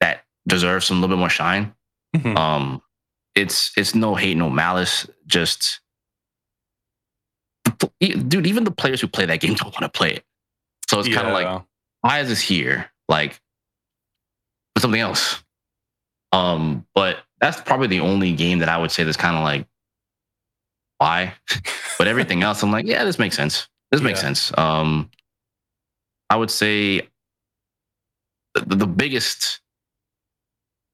[0.00, 1.74] that deserve some little bit more shine.
[2.14, 2.36] Mm-hmm.
[2.36, 2.82] Um,
[3.34, 5.08] it's it's no hate, no malice.
[5.26, 5.80] Just
[8.00, 10.24] dude, even the players who play that game don't want to play it.
[10.88, 11.16] So it's yeah.
[11.16, 11.62] kind of like,
[12.00, 12.90] why is this here?
[13.08, 13.40] Like,
[14.78, 15.42] something else.
[16.32, 19.66] Um, but that's probably the only game that I would say that's kind of like,
[20.98, 21.34] why?
[21.98, 23.68] but everything else, I'm like, yeah, this makes sense.
[23.90, 24.56] This makes sense.
[24.56, 25.10] Um,
[26.28, 27.08] I would say
[28.54, 29.60] the, the, biggest,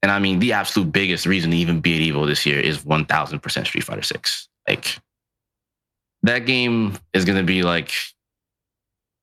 [0.01, 2.79] and I mean the absolute biggest reason to even be at Evo this year is
[2.79, 4.49] 1000% Street Fighter 6.
[4.67, 4.97] Like,
[6.23, 7.93] that game is going to be like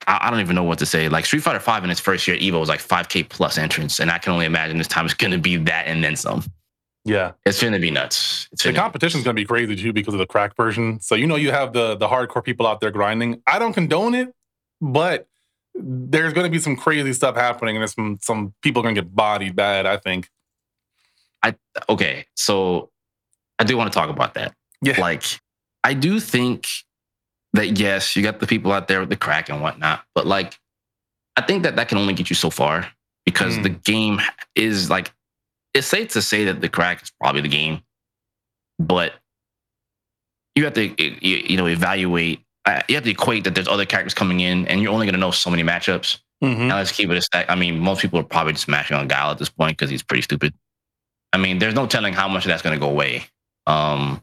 [0.07, 1.09] I, don't even know what to say.
[1.09, 4.01] Like Street Fighter Five in its first year, at Evo was like 5K plus entrance,
[4.01, 6.45] and I can only imagine this time is going to be that and then some.
[7.05, 8.49] Yeah, it's going to be nuts.
[8.53, 11.01] It's the competition is going to be crazy too because of the crack version.
[11.01, 13.43] So you know you have the the hardcore people out there grinding.
[13.47, 14.35] I don't condone it,
[14.81, 15.27] but
[15.75, 19.03] there's going to be some crazy stuff happening, and there's some some people going to
[19.03, 19.85] get bodied bad.
[19.87, 20.31] I think.
[21.43, 21.55] I
[21.91, 22.91] okay, so
[23.59, 24.55] I do want to talk about that.
[24.81, 25.25] Yeah, like
[25.83, 26.67] I do think
[27.55, 30.59] that yes, you got the people out there with the crack and whatnot, but like,
[31.37, 32.87] I think that that can only get you so far
[33.25, 33.63] because mm.
[33.63, 34.21] the game
[34.55, 35.13] is like,
[35.73, 37.83] it's safe to say that the crack is probably the game,
[38.79, 39.15] but
[40.55, 40.95] you have to,
[41.27, 42.41] you, know, evaluate.
[42.65, 45.15] Uh, you have to equate that there's other characters coming in, and you're only going
[45.15, 46.19] to know so many matchups.
[46.43, 46.69] Mm-hmm.
[46.69, 47.47] Now let's keep it a stack.
[47.49, 50.03] I mean, most people are probably just smashing on Guile at this point because he's
[50.03, 50.55] pretty stupid.
[51.33, 53.25] I mean, there's no telling how much of that's going to go away.
[53.67, 54.23] Um,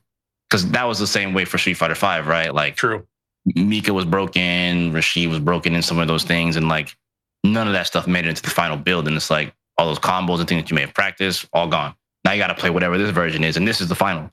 [0.49, 2.53] because that was the same way for Street Fighter Five, right?
[2.53, 3.07] Like, true.
[3.45, 6.95] Mika was broken, Rashid was broken in some of those things, and like
[7.43, 9.08] none of that stuff made it into the final build.
[9.08, 11.95] And it's like all those combos and things that you may have practiced, all gone.
[12.23, 14.32] Now you got to play whatever this version is, and this is the final.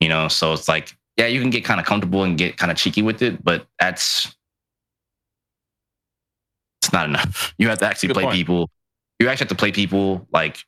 [0.00, 2.72] You know, so it's like, yeah, you can get kind of comfortable and get kind
[2.72, 4.34] of cheeky with it, but that's
[6.82, 7.54] it's not enough.
[7.58, 8.34] You have to actually Good play point.
[8.36, 8.70] people.
[9.18, 10.64] You actually have to play people like,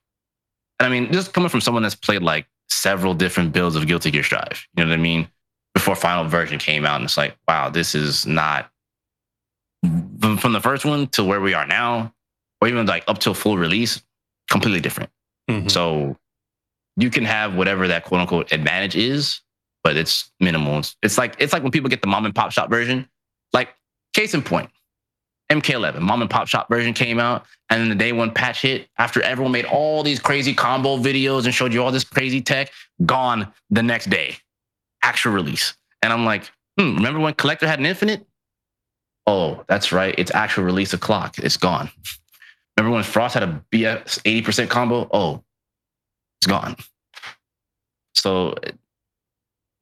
[0.78, 4.10] and I mean, just coming from someone that's played like several different builds of Guilty
[4.10, 4.66] Gear Strive.
[4.76, 5.28] You know what I mean?
[5.74, 8.70] Before final version came out and it's like wow this is not
[10.38, 12.12] from the first one to where we are now
[12.60, 14.02] or even like up till full release
[14.50, 15.10] completely different.
[15.50, 15.68] Mm-hmm.
[15.68, 16.16] so
[16.96, 19.40] you can have whatever that quote unquote advantage is
[19.82, 20.78] but it's minimal.
[20.78, 23.08] It's, it's like it's like when people get the mom and pop shop version.
[23.52, 23.68] Like
[24.14, 24.70] case in point
[25.50, 28.88] MK11, mom and pop shop version came out, and then the day one patch hit
[28.98, 32.70] after everyone made all these crazy combo videos and showed you all this crazy tech,
[33.04, 34.36] gone the next day
[35.02, 35.74] actual release.
[36.02, 38.26] And I'm like, Hmm, remember when Kollector had an infinite?
[39.26, 40.14] Oh, that's right.
[40.16, 41.38] It's actual release of clock.
[41.38, 41.90] It's gone.
[42.76, 45.06] Remember when Frost had a BS 80% combo?
[45.12, 45.44] Oh,
[46.40, 46.76] it's gone.
[48.14, 48.54] So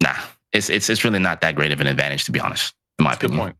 [0.02, 0.16] nah,
[0.52, 3.10] it's it's it's really not that great of an advantage to be honest, in my
[3.10, 3.46] That's a good opinion.
[3.46, 3.56] point.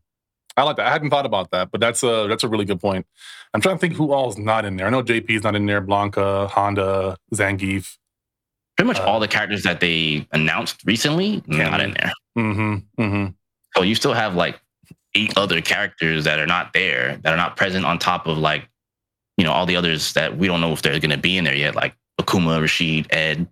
[0.57, 0.87] I like that.
[0.87, 3.05] I hadn't thought about that, but that's a that's a really good point.
[3.53, 4.87] I'm trying to think who all's not in there.
[4.87, 5.81] I know JP's not in there.
[5.81, 7.97] Blanca, Honda, Zangief.
[8.81, 12.11] Pretty much Uh, all the characters that they announced recently not in there.
[12.35, 13.01] Mm-hmm.
[13.01, 13.31] Mm-hmm.
[13.75, 14.59] So you still have like
[15.13, 18.67] eight other characters that are not there, that are not present on top of like,
[19.37, 21.43] you know, all the others that we don't know if they're going to be in
[21.43, 23.47] there yet, like Akuma, Rashid, Ed,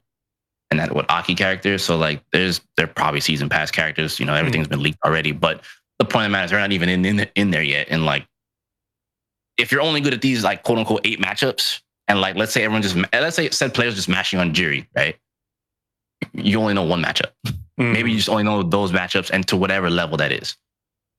[0.71, 1.83] and that what Aki characters.
[1.83, 4.19] So like, there's they're probably season pass characters.
[4.19, 5.31] You know, everything's been leaked already.
[5.31, 5.61] But
[5.99, 7.85] the point of the matter is they're not even in in, in there yet.
[7.91, 8.25] And like,
[9.57, 12.63] if you're only good at these like quote unquote eight matchups, and like let's say
[12.63, 15.15] everyone just let's say said players just mashing on Juri, right?
[16.34, 17.32] You only know one matchup.
[17.45, 17.93] Mm-hmm.
[17.93, 20.58] Maybe you just only know those matchups and to whatever level that is.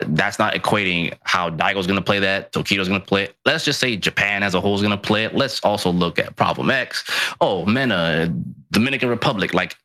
[0.00, 3.36] That's not equating how Daigo's going to play that, Tokido's going to play it.
[3.44, 5.34] Let's just say Japan as a whole is going to play it.
[5.34, 7.04] Let's also look at Problem X.
[7.40, 8.34] Oh, MENA,
[8.72, 9.52] Dominican Republic.
[9.52, 9.76] Like,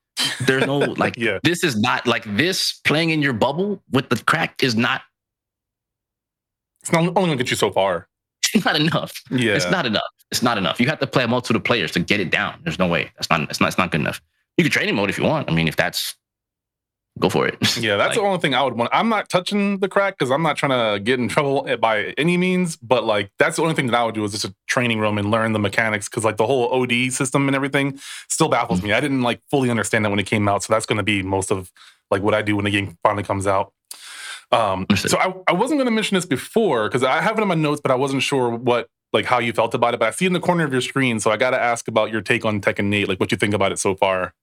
[0.48, 1.39] there's no, like, yeah.
[1.44, 5.02] this is not like this playing in your bubble with the crack is not,
[6.82, 8.08] It's not only gonna get you so far.
[8.54, 9.22] it's not enough.
[9.30, 9.56] Yeah.
[9.56, 10.04] It's not enough.
[10.31, 10.79] It's not enough.
[10.79, 12.59] You have to play a multitude of players to get it down.
[12.63, 13.11] There's no way.
[13.15, 14.21] That's not, it's not, it's not good enough.
[14.57, 15.49] You can training mode if you want.
[15.49, 16.15] I mean, if that's,
[17.19, 17.55] go for it.
[17.77, 18.89] Yeah, that's Like- the only thing I would want.
[18.93, 22.38] I'm not touching the crack because I'm not trying to get in trouble by any
[22.38, 22.75] means.
[22.75, 25.17] But like, that's the only thing that I would do is just a training room
[25.17, 28.91] and learn the mechanics because like the whole OD system and everything still baffles me.
[28.93, 31.21] I didn't like fully understand that when it came out, so that's going to be
[31.23, 31.71] most of
[32.11, 33.71] like what I do when the game finally comes out.
[34.51, 37.47] Um, so I, I wasn't going to mention this before because I have it in
[37.47, 39.99] my notes, but I wasn't sure what like how you felt about it.
[39.99, 42.12] But I see in the corner of your screen, so I got to ask about
[42.12, 44.34] your take on Tekken 8, like what you think about it so far.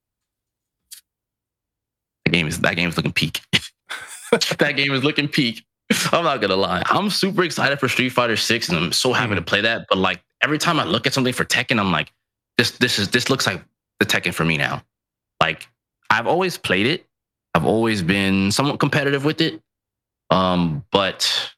[2.25, 3.39] That game is that game is looking peak.
[4.31, 5.63] that game is looking peak.
[6.11, 6.81] I'm not gonna lie.
[6.87, 9.85] I'm super excited for Street Fighter Six, and I'm so happy to play that.
[9.89, 12.11] But like every time I look at something for Tekken, I'm like,
[12.57, 13.63] this this is this looks like
[13.99, 14.83] the Tekken for me now.
[15.41, 15.67] Like
[16.09, 17.05] I've always played it.
[17.53, 19.61] I've always been somewhat competitive with it.
[20.29, 21.52] Um, but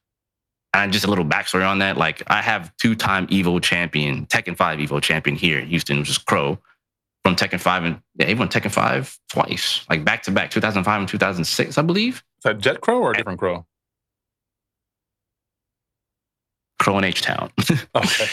[0.82, 1.96] and just a little backstory on that.
[1.96, 6.18] Like I have two-time Evo champion, Tekken 5 Evo champion here in Houston, which is
[6.18, 6.58] Crow
[7.24, 11.00] from Tekken 5 and yeah, he won Tekken 5 twice, like back to back, 2005
[11.00, 12.16] and 2006, I believe.
[12.38, 13.66] Is that Jet Crow or a different Crow?
[16.78, 17.50] Crow in H Town.
[17.94, 18.26] Okay.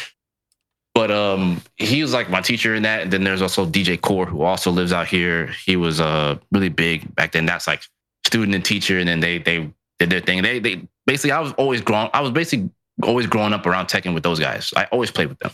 [0.94, 3.04] but um he was like my teacher in that.
[3.04, 5.48] And then there's also DJ Core who also lives out here.
[5.66, 7.46] He was uh really big back then.
[7.46, 7.84] That's like
[8.26, 10.44] student and teacher, and then they they did their thing.
[10.44, 12.70] They they basically I was always growing I was basically
[13.02, 14.74] always growing up around Tekken with those guys.
[14.76, 15.52] I always played with them.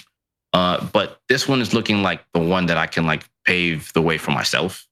[0.52, 4.02] Uh, but this one is looking like the one that I can like pave the
[4.02, 4.88] way for myself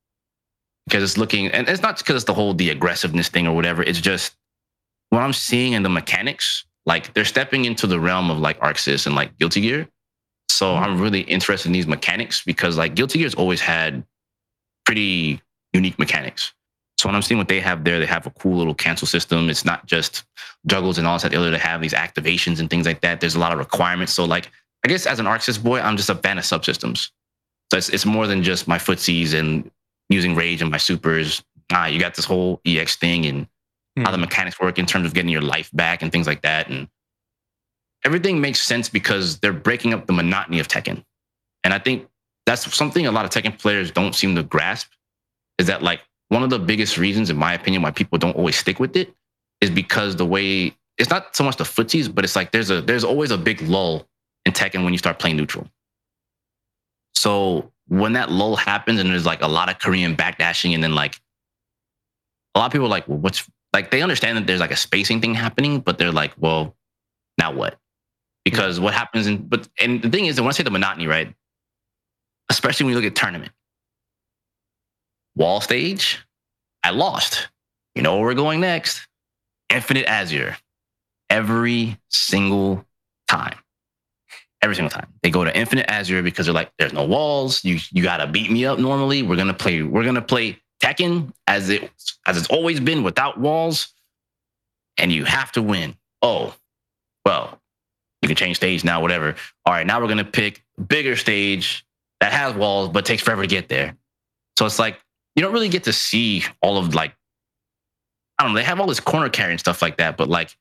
[0.85, 3.83] because it's looking, and it's not because it's the whole the aggressiveness thing or whatever.
[3.83, 4.35] It's just
[5.09, 6.65] what I'm seeing in the mechanics.
[6.85, 9.87] Like they're stepping into the realm of like ArcSys and like Guilty Gear.
[10.49, 14.05] So I'm really interested in these mechanics because like Guilty Gear's always had
[14.85, 15.41] pretty
[15.73, 16.53] unique mechanics.
[16.97, 19.49] So when I'm seeing what they have there, they have a cool little cancel system.
[19.49, 20.23] It's not just
[20.65, 23.19] juggles and all that other to have these activations and things like that.
[23.19, 24.13] There's a lot of requirements.
[24.13, 24.49] So like
[24.83, 27.11] I guess as an ArcSys boy, I'm just a fan of subsystems.
[27.71, 29.69] So it's, it's more than just my footsies and
[30.09, 31.43] using rage and my supers.
[31.71, 33.47] Ah, you got this whole EX thing and
[33.97, 36.69] how the mechanics work in terms of getting your life back and things like that.
[36.69, 36.87] And
[38.05, 41.03] everything makes sense because they're breaking up the monotony of Tekken.
[41.63, 42.07] And I think
[42.45, 44.89] that's something a lot of Tekken players don't seem to grasp
[45.57, 48.55] is that like one of the biggest reasons, in my opinion, why people don't always
[48.55, 49.13] stick with it
[49.61, 52.81] is because the way it's not so much the footsies, but it's like there's a
[52.81, 54.07] there's always a big lull
[54.45, 55.67] in Tekken when you start playing neutral.
[57.15, 60.95] So when that lull happens and there's like a lot of Korean backdashing and then
[60.95, 61.19] like
[62.55, 64.75] a lot of people are like, well, what's like they understand that there's like a
[64.75, 66.75] spacing thing happening, but they're like, well,
[67.37, 67.77] now what?
[68.43, 71.33] Because what happens in but and the thing is, I say the monotony, right?
[72.49, 73.51] Especially when you look at tournament.
[75.37, 76.25] Wall stage,
[76.83, 77.49] I lost.
[77.93, 79.07] You know where we're going next?
[79.69, 80.57] Infinite Azure.
[81.29, 82.83] Every single
[83.27, 83.55] time.
[84.63, 85.13] Every single time.
[85.21, 87.63] They go to Infinite Azure because they're like, there's no walls.
[87.63, 89.21] You you gotta beat me up normally.
[89.21, 91.91] We're gonna play, we're gonna play Tekken as it
[92.25, 93.93] as it's always been without walls.
[94.97, 95.95] And you have to win.
[96.23, 96.55] Oh,
[97.25, 97.61] well,
[98.23, 99.35] you can change stage now, whatever.
[99.67, 101.85] All right, now we're gonna pick bigger stage
[102.21, 103.95] that has walls, but takes forever to get there.
[104.57, 104.99] So it's like
[105.37, 107.15] you don't really get to see all of like
[108.39, 110.55] I don't know, they have all this corner carry and stuff like that, but like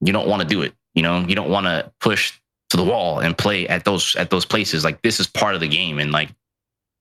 [0.00, 0.72] you don't want to do it.
[0.94, 2.38] You know, you don't want to push
[2.70, 4.84] to the wall and play at those at those places.
[4.84, 6.30] Like this is part of the game, and like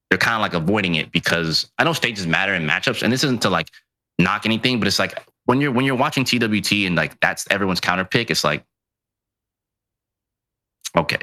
[0.10, 3.24] they're kind of like avoiding it because I know stages matter in matchups, and this
[3.24, 3.68] isn't to like
[4.20, 7.80] knock anything, but it's like when you're when you're watching TWT and like that's everyone's
[7.80, 8.64] counter pick, it's like,
[10.98, 11.20] okay,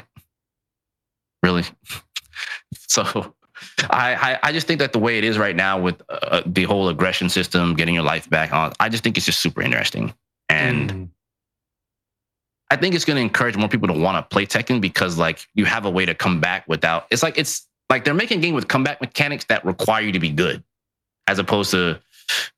[1.43, 1.63] really.
[2.75, 3.33] so,
[3.89, 6.63] I, I, I just think that the way it is right now with uh, the
[6.63, 10.13] whole aggression system, getting your life back on, I just think it's just super interesting,
[10.49, 11.09] and mm.
[12.71, 15.47] I think it's going to encourage more people to want to play Tekken because like
[15.55, 17.07] you have a way to come back without.
[17.11, 20.19] It's like it's like they're making a game with comeback mechanics that require you to
[20.19, 20.63] be good,
[21.27, 21.99] as opposed to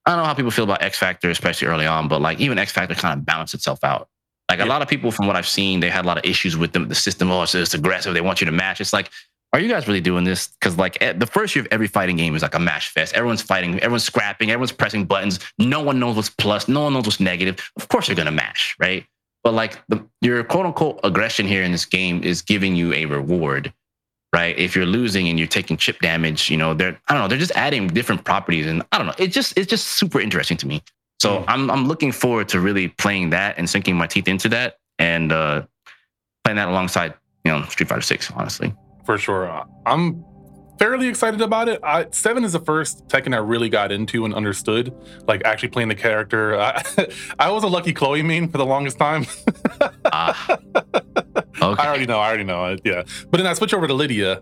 [0.05, 2.57] I don't know how people feel about X Factor, especially early on, but like even
[2.57, 4.09] X Factor kind of balanced itself out.
[4.49, 4.65] Like yeah.
[4.65, 6.73] a lot of people, from what I've seen, they had a lot of issues with
[6.73, 6.89] them.
[6.89, 8.13] The system, oh, it's, it's aggressive.
[8.13, 8.81] They want you to match.
[8.81, 9.09] It's like,
[9.53, 10.47] are you guys really doing this?
[10.47, 13.13] Because like the first year of every fighting game is like a mash fest.
[13.13, 15.39] Everyone's fighting, everyone's scrapping, everyone's pressing buttons.
[15.57, 17.59] No one knows what's plus, no one knows what's negative.
[17.75, 19.05] Of course, you're gonna mash, right?
[19.43, 23.05] But like the, your quote unquote aggression here in this game is giving you a
[23.05, 23.73] reward
[24.33, 24.57] right?
[24.57, 27.37] If you're losing and you're taking chip damage, you know, they're I don't know, they're
[27.37, 30.67] just adding different properties, and I don't know, it just it's just super interesting to
[30.67, 30.81] me.
[31.19, 31.45] So mm.
[31.47, 35.31] I'm I'm looking forward to really playing that and sinking my teeth into that and
[35.31, 35.63] uh,
[36.43, 38.73] playing that alongside you know Street Fighter Six, honestly.
[39.11, 40.23] For sure, I'm
[40.79, 41.81] fairly excited about it.
[41.83, 44.95] I, Seven is the first Tekken I really got into and understood,
[45.27, 46.57] like actually playing the character.
[46.57, 46.81] I,
[47.37, 49.25] I was a Lucky Chloe main for the longest time.
[50.05, 50.59] ah.
[51.61, 51.81] Okay.
[51.81, 52.19] I already know.
[52.19, 52.75] I already know.
[52.83, 53.03] Yeah.
[53.29, 54.41] But then I switch over to Lidia.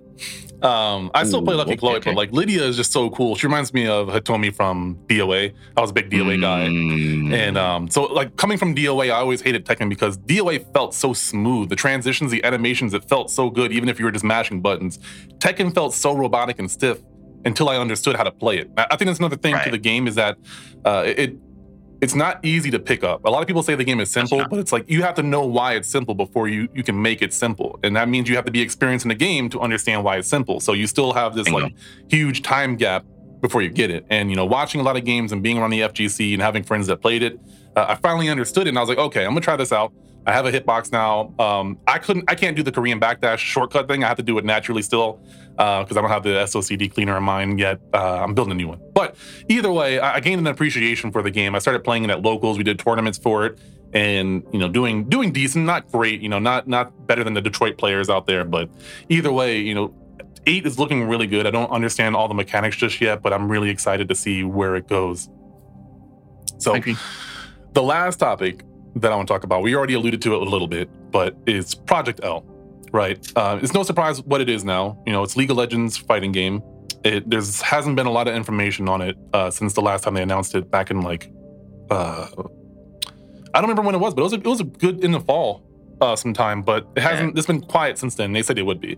[0.62, 2.12] Um, I still Ooh, play Lucky okay, Chloe, okay.
[2.12, 3.36] but like Lidia is just so cool.
[3.36, 5.54] She reminds me of Hitomi from DOA.
[5.78, 6.42] I was a big DOA mm.
[6.42, 7.36] guy.
[7.38, 11.14] And um, so like coming from DOA, I always hated Tekken because DOA felt so
[11.14, 11.70] smooth.
[11.70, 15.00] The transitions, the animations, it felt so good, even if you were just mashing buttons.
[15.38, 17.00] Tekken felt so robotic and stiff
[17.46, 18.70] until I understood how to play it.
[18.78, 19.64] I think that's another thing right.
[19.64, 20.38] to the game is that
[20.84, 21.38] uh, it
[22.02, 23.26] it's not easy to pick up.
[23.26, 25.24] A lot of people say the game is simple, but it's like you have to
[25.24, 27.80] know why it's simple before you you can make it simple.
[27.84, 30.28] And that means you have to be experienced in the game to understand why it's
[30.28, 30.60] simple.
[30.60, 31.74] So you still have this like
[32.10, 33.06] huge time gap
[33.42, 34.06] before you get it.
[34.10, 36.64] And you know, watching a lot of games and being around the FGC and having
[36.64, 37.40] friends that played it,
[37.76, 39.94] uh, I finally understood it and I was like, okay, I'm gonna try this out.
[40.26, 41.34] I have a hitbox now.
[41.40, 44.04] Um, I couldn't, I can't do the Korean backdash shortcut thing.
[44.04, 45.20] I have to do it naturally still
[45.52, 47.80] because uh, I don't have the SOCD cleaner in mind yet.
[47.94, 48.80] Uh, I'm building a new one.
[48.94, 49.16] But
[49.48, 51.56] either way, I, I gained an appreciation for the game.
[51.56, 52.58] I started playing it at locals.
[52.58, 53.60] We did tournaments for it,
[53.94, 56.22] and you know, doing doing decent, not great.
[56.22, 58.46] You know, not not better than the Detroit players out there.
[58.46, 58.70] But
[59.10, 59.94] either way, you know,
[60.46, 61.48] eight is looking really good.
[61.48, 64.76] I don't understand all the mechanics just yet, but I'm really excited to see where
[64.76, 65.30] it goes.
[66.58, 66.78] So,
[67.74, 68.64] the last topic
[68.96, 69.62] that I want to talk about.
[69.62, 72.46] We already alluded to it a little bit, but it's Project L,
[72.92, 73.20] right?
[73.36, 75.02] Uh, it's no surprise what it is now.
[75.06, 76.62] You know, it's League of Legends fighting game.
[77.04, 80.16] It there's hasn't been a lot of information on it uh, since the last time
[80.16, 81.32] they announced it back in like
[81.90, 82.28] uh,
[83.54, 85.12] I don't remember when it was, but it was a, it was a good in
[85.12, 85.64] the fall
[86.02, 86.62] uh, sometime.
[86.62, 87.38] But it hasn't.
[87.38, 88.34] It's been quiet since then.
[88.34, 88.98] They said it would be,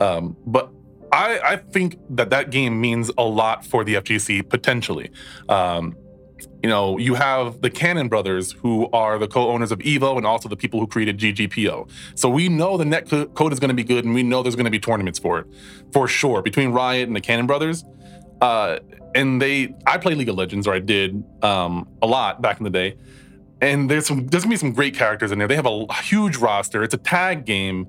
[0.00, 0.70] um, but
[1.12, 5.10] I, I, think that that game means a lot for the FGC potentially.
[5.48, 5.94] Um,
[6.62, 10.48] you know, you have the Cannon brothers who are the co-owners of Evo and also
[10.48, 11.88] the people who created GGPO.
[12.14, 14.42] So we know the net co- code is going to be good and we know
[14.42, 15.46] there's going to be tournaments for it,
[15.92, 17.84] for sure, between Riot and the Cannon brothers.
[18.40, 18.78] Uh,
[19.14, 22.64] and they, I play League of Legends, or I did um, a lot back in
[22.64, 22.96] the day.
[23.60, 25.46] And there's some, there's gonna be some great characters in there.
[25.46, 26.82] They have a huge roster.
[26.82, 27.86] It's a tag game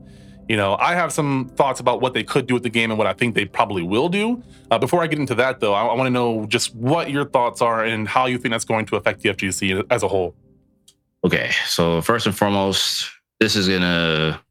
[0.50, 2.98] you know, I have some thoughts about what they could do with the game and
[2.98, 4.44] what I think they probably will do.
[4.70, 7.26] Uh, before I get into that, though, I, I want to know just what your
[7.26, 10.36] thoughts are and how you think that's going to affect the FGC as a whole.
[11.26, 14.42] Okay, so first and foremost, this is gonna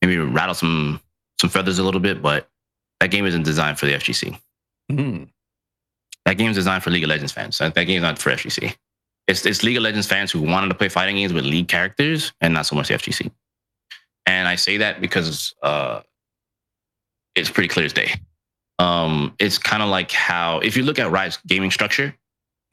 [0.00, 1.00] maybe rattle some
[1.40, 2.48] some feathers a little bit, but
[3.00, 4.38] that game isn't designed for the FGC.
[4.90, 5.24] Mm-hmm.
[6.24, 7.58] That game is designed for League of Legends fans.
[7.58, 8.74] That game is not for FGC.
[9.28, 12.32] It's, it's League of Legends fans who wanted to play fighting games with League characters
[12.40, 13.30] and not so much the FGC.
[14.28, 16.02] And I say that because uh,
[17.34, 18.12] it's pretty clear as day.
[18.78, 22.14] Um, it's kind of like how, if you look at Riot's gaming structure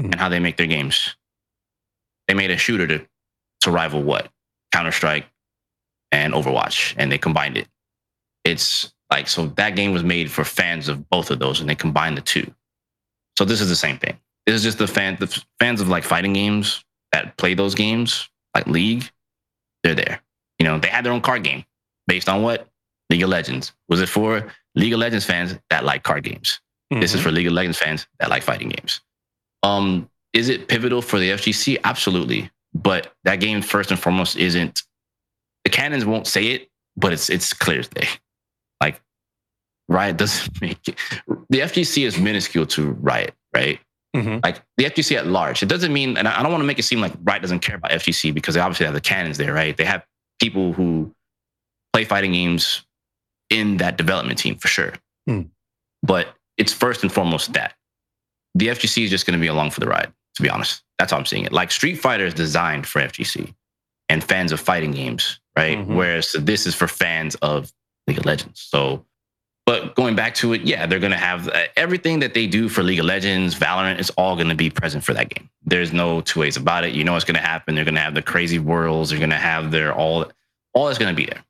[0.01, 0.11] mm-hmm.
[0.11, 1.15] and how they make their games,
[2.27, 3.07] they made a shooter to,
[3.61, 4.29] to rival what?
[4.73, 5.25] Counter Strike
[6.11, 7.67] and Overwatch, and they combined it.
[8.43, 11.75] It's like, so that game was made for fans of both of those, and they
[11.75, 12.53] combined the two.
[13.37, 14.19] So this is the same thing.
[14.45, 15.27] This is just the fan, the
[15.59, 19.09] fans of like fighting games that play those games, like League,
[19.83, 20.21] they're there.
[20.65, 21.63] You know, they had their own card game
[22.07, 22.67] based on what?
[23.11, 23.71] League of Legends.
[23.87, 26.59] Was it for League of Legends fans that like card games?
[26.91, 27.01] Mm-hmm.
[27.01, 27.29] This is mm-hmm.
[27.29, 28.99] for League of Legends fans that like fighting games.
[29.61, 31.77] Um, is it pivotal for the FGC?
[31.83, 32.49] Absolutely.
[32.73, 34.81] But that game, first and foremost, isn't
[35.65, 36.67] the cannons won't say it,
[36.97, 38.07] but it's it's clear as day.
[38.81, 38.99] Like
[39.87, 40.95] Riot doesn't make it.
[41.51, 43.79] The FGC is minuscule to Riot, right?
[44.15, 44.39] Mm-hmm.
[44.43, 45.61] Like the FGC at large.
[45.61, 47.75] It doesn't mean, and I don't want to make it seem like Riot doesn't care
[47.75, 49.77] about FGC because they obviously have the cannons there, right?
[49.77, 50.03] They have
[50.41, 51.13] people who
[51.93, 52.83] play fighting games
[53.49, 54.93] in that development team for sure.
[55.27, 55.43] Hmm.
[56.03, 56.27] But
[56.57, 57.73] it's first and foremost that
[58.53, 60.11] the FGC is just going to be along for the ride.
[60.35, 61.51] To be honest, that's how I'm seeing it.
[61.53, 63.53] Like Street Fighter is designed for FGC
[64.09, 65.77] and fans of fighting games, right?
[65.77, 65.95] Mhm.
[65.95, 67.71] Whereas this is for fans of
[68.07, 68.61] League of Legends.
[68.61, 69.05] So,
[69.65, 72.83] but going back to it, yeah, they're gonna have uh, everything that they do for
[72.83, 75.49] League of Legends, Valorant is all gonna be present for that game.
[75.63, 76.93] There's no two ways about it.
[76.93, 77.75] You know what's gonna happen.
[77.75, 79.09] They're gonna have the crazy worlds.
[79.09, 80.31] They're gonna have their all.
[80.73, 81.43] All is gonna be there.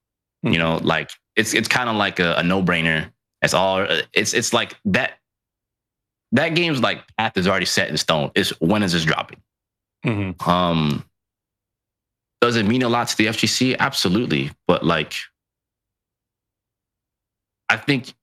[0.43, 3.11] You know, like it's it's kind of like a, a no brainer.
[3.41, 3.85] It's all.
[4.13, 5.19] It's it's like that.
[6.31, 8.31] That game's like path is already set in stone.
[8.35, 9.41] It's when is this dropping?
[10.05, 10.47] Mhm.
[10.47, 11.05] Um,
[12.41, 13.77] does it mean a lot to the FGC?
[13.79, 15.13] Absolutely, but like,
[17.69, 18.13] I think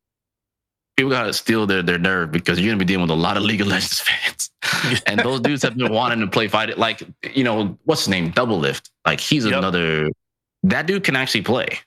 [0.96, 3.42] people gotta steel their their nerve because you're gonna be dealing with a lot of
[3.42, 4.00] League of Legends
[4.62, 6.78] fans, and those dudes have been wanting to play fight it.
[6.78, 7.02] Like,
[7.34, 8.32] you know, what's his name?
[8.32, 8.90] Doublelift.
[9.06, 9.54] Like, he's Yep.
[9.54, 10.08] another.
[10.64, 11.80] That dude can actually play.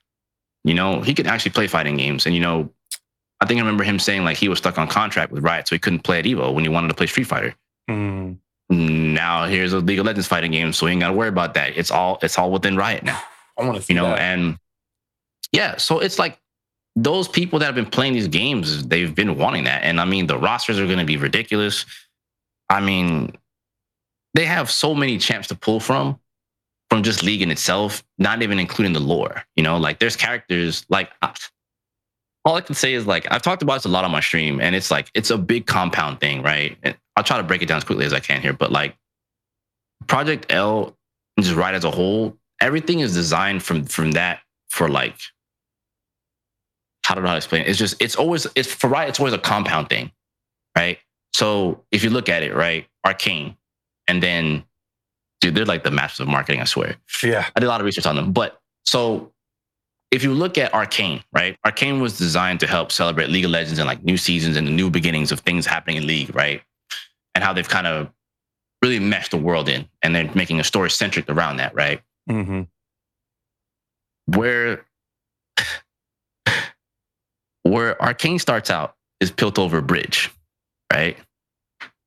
[0.64, 2.70] You know, he can actually play fighting games, and you know,
[3.40, 5.76] I think I remember him saying like he was stuck on contract with Riot, so
[5.76, 7.54] he couldn't play at Evo when he wanted to play Street Fighter
[7.90, 8.38] Mhm.
[8.72, 11.54] now here's a League of Legends fighting game, so you ain't got to worry about
[11.54, 11.78] that.
[11.78, 13.22] It's all it's all within Riot now,
[13.60, 14.08] I want to you know.
[14.10, 14.20] that.
[14.20, 14.58] And
[15.52, 16.40] yeah, so it's like
[16.96, 20.28] those people that have been playing these games, they've been wanting that, and I mean
[20.28, 21.86] the rosters are going to be ridiculous.
[22.70, 23.38] I mean,
[24.34, 26.20] they have so many champs to pull from,
[26.90, 29.44] from just League in itself, not even including the lore.
[29.56, 31.12] You know, like there's characters like.
[32.46, 34.62] all I can say is like I've talked about this a lot on my stream,
[34.62, 36.78] and it's like it's a big compound thing, right?
[36.84, 38.96] And I'll try to break it down as quickly as I can here, but like
[40.08, 40.96] Project L,
[41.40, 44.40] just right as a whole, everything is designed from from that
[44.70, 45.18] for like
[47.06, 47.68] how don't know how to explain it?
[47.68, 50.12] It's just it's always it's for Riot, it's always a compound thing,
[50.76, 50.98] right?
[51.34, 53.56] So if you look at it, right, Arcane,
[54.08, 54.64] and then
[55.40, 56.96] dude, they're like the masters of marketing, I swear.
[57.22, 57.46] yeah.
[57.56, 58.32] I did a lot of research on them.
[58.32, 59.32] But so
[60.10, 61.58] if you look at Arcane, right?
[61.64, 64.72] Arcane was designed to help celebrate League of Legends and like new seasons and the
[64.72, 66.62] new beginnings of things happening in League, right?
[67.36, 68.10] And how they've kind of
[68.82, 72.02] really meshed the world in and they're making a story centric around that, right?
[72.28, 72.62] hmm
[74.26, 74.86] Where
[77.66, 80.32] where Arcane starts out is built over a bridge,
[80.94, 81.18] right?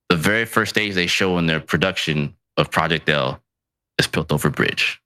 [0.08, 3.42] The very first stage they show in their production of Project L
[3.98, 5.00] is built over a bridge.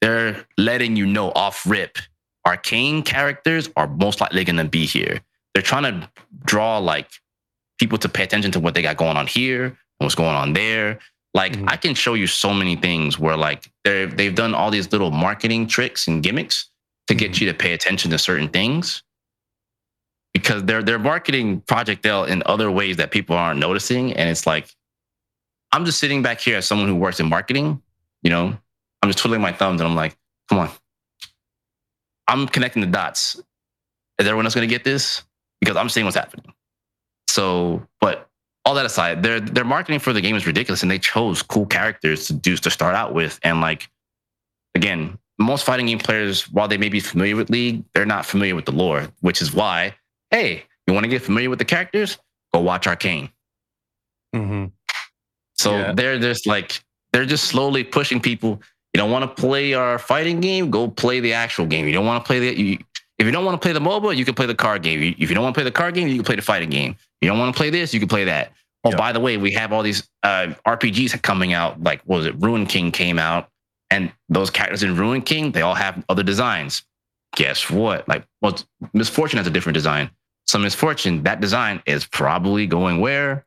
[0.00, 1.98] They're letting you know off rip,
[2.46, 5.20] arcane characters are most likely going to be here.
[5.54, 6.10] They're trying to
[6.46, 7.10] draw like
[7.78, 10.54] people to pay attention to what they got going on here and what's going on
[10.54, 10.98] there.
[11.34, 11.70] Like Mhm.
[11.70, 15.10] I can show you so many things where like they're they've done all these little
[15.10, 16.70] marketing tricks and gimmicks
[17.08, 17.40] to get Mhm.
[17.40, 19.02] you to pay attention to certain things
[20.32, 24.46] because they're they're marketing Project L in other ways that people aren't noticing, and it's
[24.46, 24.74] like
[25.72, 27.82] I'm just sitting back here as someone who works in marketing.
[28.22, 28.56] You know,
[29.02, 30.16] I'm just twiddling my thumbs, and I'm like,
[30.48, 30.70] come on,
[32.28, 33.36] I'm connecting the dots.
[34.18, 35.22] Is everyone else to get this?
[35.60, 36.52] Because I'm seeing what's happening.
[37.28, 38.28] So, but
[38.64, 41.66] all that aside, their their marketing for the game is ridiculous, and they chose cool
[41.66, 43.88] characters to do to start out with, and like
[44.74, 48.54] again, most fighting game players, while they may be familiar with League, they're not familiar
[48.54, 49.94] with the lore, which is why,
[50.30, 52.18] hey, you want to get familiar with the characters?
[52.52, 53.30] Go watch Arcane.
[54.34, 54.66] hmm
[55.56, 55.92] So Yeah.
[55.92, 56.80] they're just like
[57.12, 58.62] they're just slowly pushing people.
[58.94, 60.70] You don't want to play our fighting game?
[60.70, 61.86] Go play the actual game.
[61.86, 62.78] You don't want to play the you,
[63.18, 65.14] if you don't want to play the mobile, you can play the card game.
[65.18, 66.96] If you don't want to play the card game, you can play the fighting game.
[67.20, 68.52] You don't want to play this, you can play that.
[68.84, 68.96] Oh, Yeah.
[68.96, 71.82] by the way, we have all these uh, RPGs coming out.
[71.82, 72.34] Like, what was it?
[72.40, 73.50] Ruined King came out,
[73.90, 76.82] and those characters in Ruined King, they all have other designs.
[77.36, 78.08] Guess what?
[78.08, 78.56] Like, well,
[78.94, 80.10] Miss Fortune has a different design.
[80.50, 83.46] So Miss Fortune, that design is probably going where?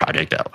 [0.00, 0.50] Project L.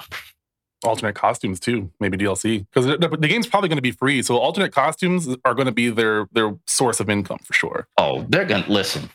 [0.83, 4.21] Alternate costumes too, maybe DLC because the, game's probably going to be free.
[4.21, 7.87] So alternate costumes are going to be their their source of income for sure.
[7.97, 9.09] Oh, they're gonna listen.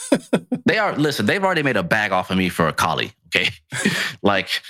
[0.64, 1.26] they are listen.
[1.26, 3.12] They've already made a bag off of me for Akali.
[3.26, 3.50] Okay,
[4.22, 4.62] like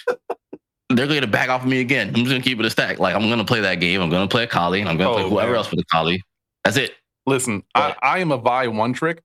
[0.89, 2.09] they're going to bag off of me again.
[2.09, 2.99] I'm just gonna keep it a stack.
[2.99, 4.03] Like I'm gonna play that game.
[4.03, 5.59] I'm gonna play Akali, and I'm gonna Oh, play whoever man.
[5.59, 6.21] else with Akali.
[6.65, 6.95] That's it.
[7.27, 9.23] Listen, I, I am a Vi one trick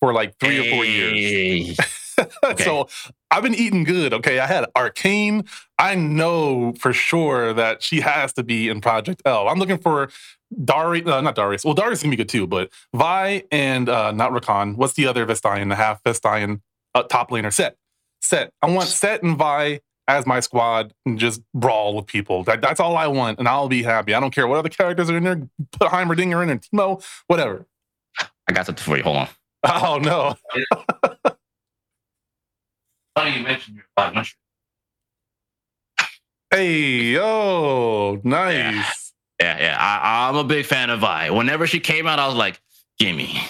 [0.00, 1.76] for like three or four years.
[2.42, 2.64] Okay.
[2.64, 2.88] so
[3.30, 4.12] I've been eating good.
[4.12, 5.44] Okay, I had Arcane.
[5.78, 9.46] I know for sure that she has to be in Project L.
[9.46, 10.10] I'm looking for
[10.64, 11.64] Dari, uh, not Darius.
[11.64, 14.76] Well, Darius can be good too, but Vi and uh, not Rakan.
[14.76, 15.68] What's the other Vastayan?
[15.68, 16.60] The half Vastayan
[16.94, 17.76] uh, top laner Sett.
[18.20, 18.52] Sett.
[18.62, 22.42] I want Sett and Vi as my squad and just brawl with people.
[22.44, 24.14] That, that's all I want, and I'll be happy.
[24.14, 25.48] I don't care what other characters are in there.
[25.72, 27.66] Put Heimerdinger in there, Teemo, whatever.
[28.48, 29.02] I got something for you.
[29.02, 29.28] Hold on.
[29.64, 30.36] Oh no.
[33.16, 34.38] Funny you mentioned your black mushroom.
[36.50, 39.12] Hey, yo, nice.
[39.40, 39.76] Yeah, yeah.
[39.78, 41.30] I, I'm a big fan of Vi.
[41.30, 42.60] Whenever she came out, I was like,
[42.98, 43.40] gimme.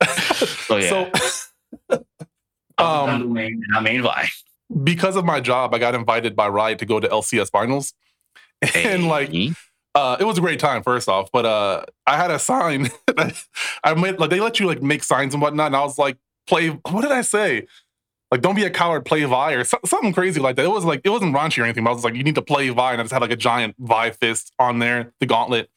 [0.66, 1.10] So yeah, So
[2.78, 4.28] I'm um, the main, I main Vi.
[4.82, 7.94] because of my job, I got invited by Riot to go to LCS finals.
[8.74, 9.30] And like
[9.94, 11.30] uh, it was a great time, first off.
[11.32, 12.90] But uh, I had a sign.
[13.84, 16.16] I made like they let you like make signs and whatnot, and I was like,
[16.46, 17.66] "Play." What did I say?
[18.30, 19.04] Like, don't be a coward.
[19.04, 20.64] Play Vi or so, something crazy like that.
[20.64, 21.84] It was like it wasn't raunchy or anything.
[21.84, 23.36] But I was like, you need to play Vi, and I just had like a
[23.36, 25.70] giant Vi fist on there, the gauntlet.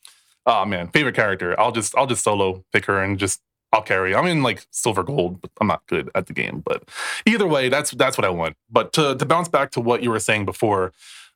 [0.45, 1.59] Oh man, favorite character.
[1.59, 3.41] I'll just I'll just solo pick her and just
[3.73, 4.15] I'll carry.
[4.15, 6.63] I'm in like silver gold, but I'm not good at the game.
[6.65, 6.89] But
[7.25, 8.55] either way, that's that's what I want.
[8.69, 10.93] But to to bounce back to what you were saying before,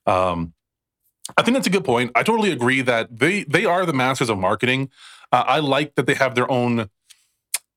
[0.08, 0.54] um,
[1.38, 2.12] I think that's a good point.
[2.16, 4.90] I totally agree that they they are the masters of marketing.
[5.32, 6.90] Uh, I like that they have their own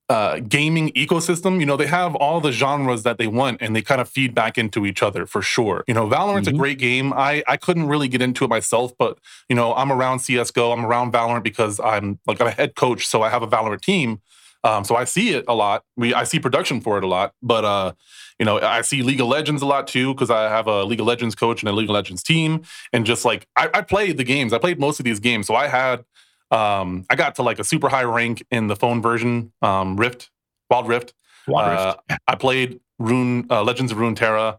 [0.09, 1.61] uh, gaming ecosystem.
[1.61, 4.35] You know, they have all the genres that they want, and they kind of feed
[4.35, 5.85] back into each other for sure.
[5.87, 6.57] You know, Valorant's mm-hmm.
[6.57, 7.13] a great game.
[7.13, 10.73] I I couldn't really get into it myself, but you know, I'm around CS:GO.
[10.73, 13.81] I'm around Valorant because I'm like I'm a head coach, so I have a Valorant
[13.81, 14.21] team.
[14.65, 15.85] Um, so I see it a lot.
[15.97, 17.93] We I see production for it a lot, but uh,
[18.39, 21.01] you know, I see League of Legends a lot too because I have a League
[21.01, 22.62] of Legends coach and a League of Legends team,
[22.93, 25.55] and just like I, I played the games, I played most of these games, so
[25.55, 26.05] I had
[26.51, 30.31] um, I got to like a super high rank in the phone version, um, Rift,
[30.71, 31.12] Wild Rift.
[31.47, 32.01] Wild Rift.
[32.11, 34.59] Uh, I played Rune uh, Legends of Runeterra.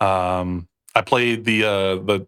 [0.00, 2.26] Um, I played the uh, the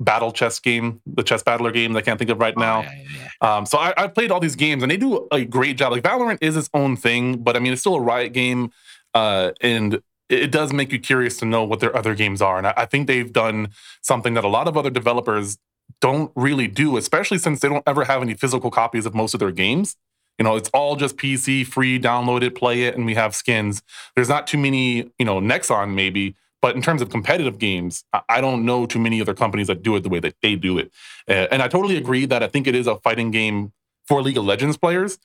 [0.00, 2.78] battle chess game, the chess battler game that I can't think of right oh, now.
[2.80, 3.56] Oh, yeah, yeah, yeah.
[3.56, 5.92] Um, so I, have played all these games and they do a great job.
[5.92, 8.72] Like Valorant is its own thing, but I mean, it's still a Riot game.
[9.14, 12.58] Uh, and it does make you curious to know what their other games are.
[12.58, 13.68] And I, I think they've done
[14.02, 15.58] something that a lot of other developers
[16.00, 19.40] don't really do, especially since they don't ever have any physical copies of most of
[19.40, 19.96] their games.
[20.38, 23.82] You know, it's all just PC, free, download it, play it, and we have skins.
[24.16, 26.34] There's not too many, you know, Nexon maybe,
[26.64, 29.96] but in terms of competitive games, I don't know too many other companies that do
[29.96, 30.90] it the way that they do it.
[31.28, 33.74] And I totally agree that I think it is a fighting game
[34.06, 35.18] for League of Legends players.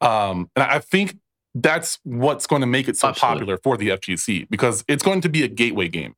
[0.00, 1.18] Um, and I think
[1.54, 3.36] that's what's going to make it so Absolutely.
[3.36, 6.16] popular for the FGC because it's going to be a gateway game.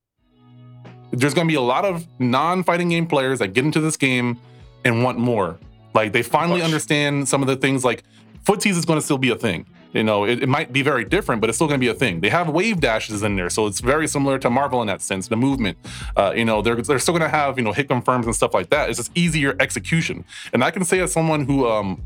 [1.10, 4.40] There's going to be a lot of non-fighting game players that get into this game
[4.82, 5.58] and want more.
[5.92, 8.02] Like they finally understand some of the things like
[8.46, 9.66] footsies is going to still be a thing.
[9.94, 11.94] You know, it, it, might be very different, but it's still going to be a
[11.94, 12.20] thing.
[12.20, 15.28] They have wave dashes in there, so it's very similar to Marvel in that sense.
[15.28, 15.78] The movement,
[16.16, 18.54] uh, you know, they're they're still going to have you know hit confirms and stuff
[18.54, 18.90] like that.
[18.90, 20.24] It's just easier execution.
[20.52, 22.02] And I can say as someone who um,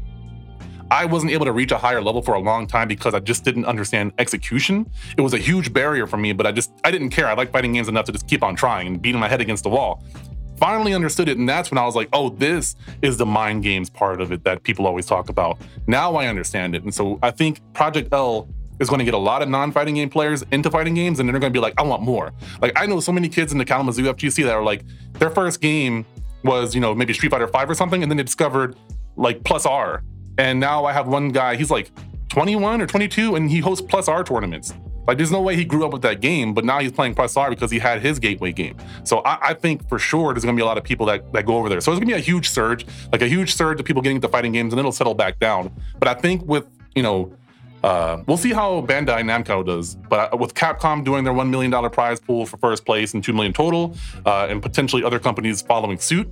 [0.91, 3.43] I wasn't able to reach a higher level for a long time because I just
[3.43, 4.91] didn't understand execution.
[5.17, 7.27] It was a huge barrier for me, but I just I didn't care.
[7.27, 9.65] I like fighting games enough to just keep on trying and beating my head against
[9.65, 10.03] the wall
[10.59, 11.39] finally understood it.
[11.39, 14.45] And that's when I was like, oh, this is the mind games part of it
[14.45, 15.59] that people always talk about.
[15.87, 16.83] Now I understand it.
[16.83, 18.49] And so I think Project L
[18.81, 21.39] is going to get a lot of non-fighting game players into fighting games, and they're
[21.39, 22.33] going to be like, I want more.
[22.61, 24.85] Like I know so many kids in the Kalamazoo FGC that are like,
[25.15, 26.07] their first game
[26.45, 28.77] was, you know, maybe Street Fighter 5 or something, and then they discovered
[29.17, 30.03] like Plus R.
[30.39, 31.91] And now I have one guy, he's like
[32.29, 34.73] 21 or 22, and he hosts Plus R tournaments.
[35.09, 37.35] Like, there's no way he grew up with that game, but now he's playing Plus
[37.35, 38.77] R because he had his gateway game.
[39.05, 41.33] So I, I think for sure there's going to be a lot of people that,
[41.33, 41.81] that go over there.
[41.81, 44.17] So it's going to be a huge surge, like a huge surge of people getting
[44.17, 45.73] into fighting games, and it'll settle back down.
[45.99, 47.33] But I think with, you know,
[47.83, 51.91] uh, we'll see how Bandai Namco does, but uh, with Capcom doing their $1 million
[51.91, 53.97] prize pool for first place and 2 million total,
[54.27, 56.31] uh, and potentially other companies following suit,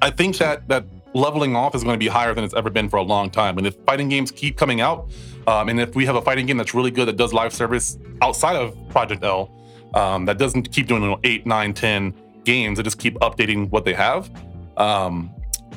[0.00, 2.88] I think that that leveling off is going to be higher than it's ever been
[2.88, 3.58] for a long time.
[3.58, 5.10] And if fighting games keep coming out,
[5.46, 7.98] um, and if we have a fighting game that's really good that does live service
[8.20, 9.50] outside of Project L,
[9.94, 12.14] um, that doesn't keep doing you know, eight, nine, ten
[12.44, 14.30] games, that just keep updating what they have,
[14.76, 15.30] um,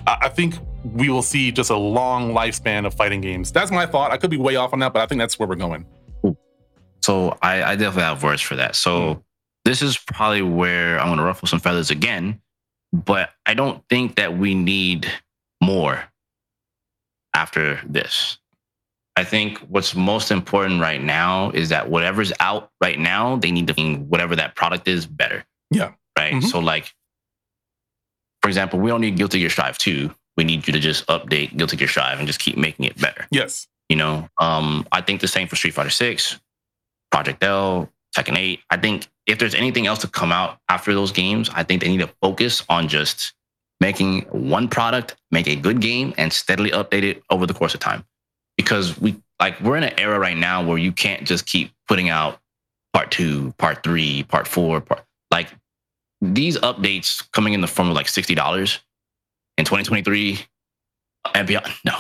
[0.08, 3.52] I, I think we will see just a long lifespan of fighting games.
[3.52, 4.12] That's my thought.
[4.12, 5.86] I could be way off on that, but I think that's where we're going.
[7.02, 8.76] So I, I definitely have words for that.
[8.76, 9.24] So mm.
[9.64, 12.42] this is probably where I'm going to ruffle some feathers again,
[12.94, 15.08] but I don't think that we need
[15.62, 16.04] more
[17.34, 18.38] after this.
[19.18, 23.68] I think what's most important right now is that whatever's out right now, they need
[23.68, 25.46] to make whatever that product is better.
[25.72, 25.94] Yeah.
[26.18, 26.34] Right.
[26.34, 26.48] Mm-hmm.
[26.48, 26.94] So, like,
[28.42, 30.14] for example, we don't need Guilty Gear Strive 2.
[30.38, 33.26] We need you to just update Guilty Gear Strive and just keep making it better.
[33.32, 33.68] Yes.
[33.90, 36.40] You know, um, I think the same for Street Fighter 6,
[37.12, 38.60] Project L, Tekken 8.
[38.70, 41.90] I think if there's anything else to come out after those games, I think they
[41.90, 43.34] need to focus on just
[43.80, 47.80] making one product, make a good game, and steadily update it over the course of
[47.80, 48.04] time.
[48.66, 52.10] Because we like we're in an era right now where you can't just keep putting
[52.10, 52.40] out
[52.94, 55.50] part two, part three, part four, part like
[56.20, 58.80] these updates coming in the form of like sixty dollars
[59.58, 60.40] in 2023
[61.36, 61.68] and beyond.
[61.86, 61.98] No,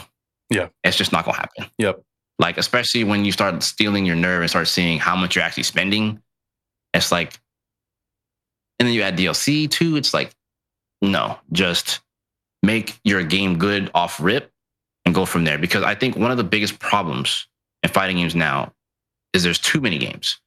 [0.49, 1.65] yeah, it's just not gonna happen.
[1.77, 2.01] Yep.
[2.39, 5.63] Like especially when you start steeling your nerve and start seeing how much you're actually
[5.63, 6.21] spending,
[6.93, 7.39] it's like,
[8.79, 9.95] and then you add DLC too.
[9.95, 10.33] It's like
[11.01, 11.99] no, just
[12.63, 14.51] make your game good off rip
[15.05, 15.57] and go from there.
[15.57, 17.47] Because I think one of the biggest problems
[17.83, 18.73] in fighting games now
[19.33, 20.39] is there's too many games.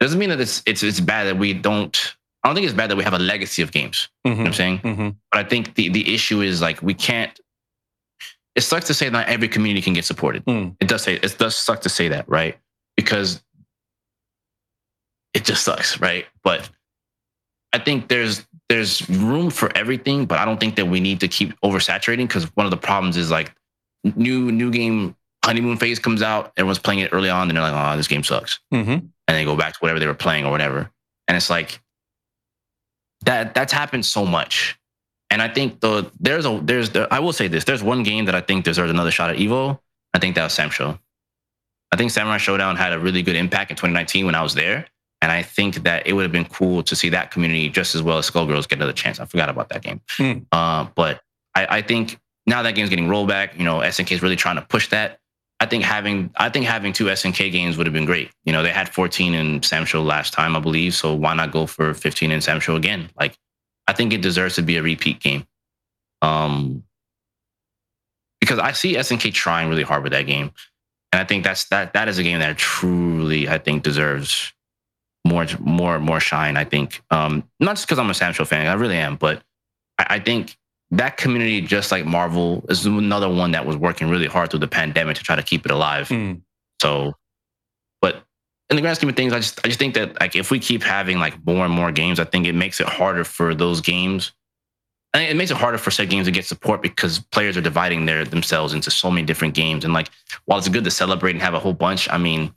[0.00, 2.14] It doesn't mean that it's it's it's bad that we don't.
[2.42, 4.08] I don't think it's bad that we have a legacy of games.
[4.24, 4.78] You know what I'm saying?
[4.80, 5.08] Mm-hmm.
[5.32, 7.38] But I think the the issue is like we can't.
[8.54, 10.44] It sucks to say not every community can get supported.
[10.44, 10.76] Mm.
[10.80, 12.56] It does say it does suck to say that, right?
[12.96, 13.42] Because
[15.32, 16.26] it just sucks, right?
[16.42, 16.68] But
[17.72, 21.28] I think there's there's room for everything, but I don't think that we need to
[21.28, 23.54] keep oversaturating because one of the problems is like
[24.16, 27.74] new new game honeymoon phase comes out, everyone's playing it early on, and they're like,
[27.94, 28.90] oh, this game sucks Mm-hmm.
[28.92, 30.90] and they go back to whatever they were playing or whatever.
[31.28, 31.80] And it's like
[33.24, 34.78] that that's happened so much.
[35.30, 37.64] And I think the there's a there's there, I will say this.
[37.64, 39.78] There's one game that I think deserves another shot at Evo.
[40.12, 40.98] I think that was SamSho.
[41.92, 44.86] I think Samurai Shodown had a really good impact in 2019 when I was there.
[45.22, 48.02] And I think that it would have been cool to see that community just as
[48.02, 49.20] well as Skullgirls get another chance.
[49.20, 50.00] I forgot about that game.
[50.10, 50.32] Hmm.
[50.52, 51.22] Uh, but
[51.54, 54.56] I, I think now that game's getting rolled back, you know, SNK is really trying
[54.56, 55.20] to push that.
[55.60, 58.30] I think having I think having two SNK games would have been great.
[58.44, 60.94] You know, they had 14 in SamSho last time, I believe.
[60.94, 63.10] So why not go for 15 in SamSho again?
[63.18, 63.38] Like,
[63.86, 65.46] I think it deserves to be a repeat game.
[66.22, 66.84] Um,
[68.40, 70.52] because I see SNK trying really hard with that game,
[71.12, 74.52] and I think that's that that is a game that truly I think deserves
[75.24, 76.56] more more more shine.
[76.56, 79.42] I think um, not just because I'm a SamSho fan, I really am, but
[79.98, 80.58] I, I think
[80.90, 84.68] that community, just like Marvel, is another one that was working really hard through the
[84.68, 86.08] pandemic to try to keep it alive.
[86.08, 86.42] Mm.
[86.80, 87.14] So,
[88.00, 88.22] but
[88.70, 90.58] in the grand scheme of things, I just I just think that like if we
[90.58, 93.80] keep having like more and more games, I think it makes it harder for those
[93.80, 94.32] games.
[95.12, 97.60] I think it makes it harder for said games to get support because players are
[97.60, 99.84] dividing their themselves into so many different games.
[99.84, 100.10] And like
[100.46, 102.52] while it's good to celebrate and have a whole bunch, I mean,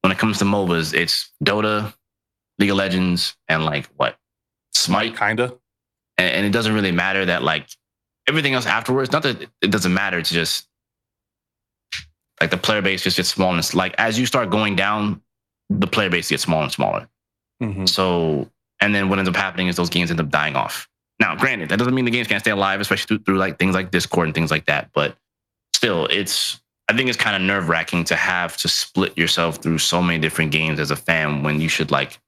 [0.00, 1.94] when it comes to MOBAs, it's Dota,
[2.58, 4.16] League of Legends, and like what?
[4.72, 5.56] Smite Kinda.
[6.22, 7.68] And, and it doesn't really matter that like
[8.28, 9.12] everything else afterwards.
[9.12, 10.18] Not that it doesn't matter.
[10.18, 10.68] It's just
[12.40, 13.56] like the player base just gets smaller.
[13.56, 15.20] And like as you start going down,
[15.70, 17.08] the player base gets smaller and smaller.
[17.62, 17.88] Mhm.
[17.88, 18.50] So
[18.80, 20.88] and then what ends up happening is those games end up dying off.
[21.20, 23.76] Now, granted, that doesn't mean the games can't stay alive, especially through, through like things
[23.76, 24.90] like Discord and things like that.
[24.92, 25.16] But
[25.72, 29.78] still, it's I think it's kind of nerve wracking to have to split yourself through
[29.78, 32.18] so many different games as a fan when you should like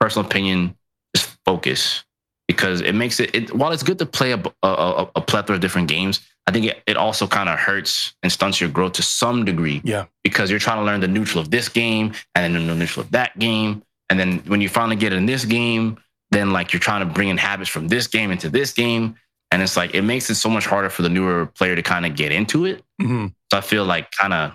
[0.00, 0.74] personal opinion
[1.14, 2.04] just focus
[2.48, 5.54] because it makes it, it while it's good to play a, a, a- a plethora
[5.56, 8.92] of different games i think it, it also kind of hurts and stunts your growth
[8.92, 10.06] to some degree Yeah.
[10.24, 13.10] because you're trying to learn the neutral of this game and then the neutral of
[13.12, 15.98] that game and then when you finally get in this game
[16.30, 19.16] then like you're trying to bring in habits from this game into this game
[19.52, 22.04] and it's like it makes it so much harder for the newer player to kind
[22.06, 23.32] of get into it Mhm.
[23.52, 24.52] so I feel like kind of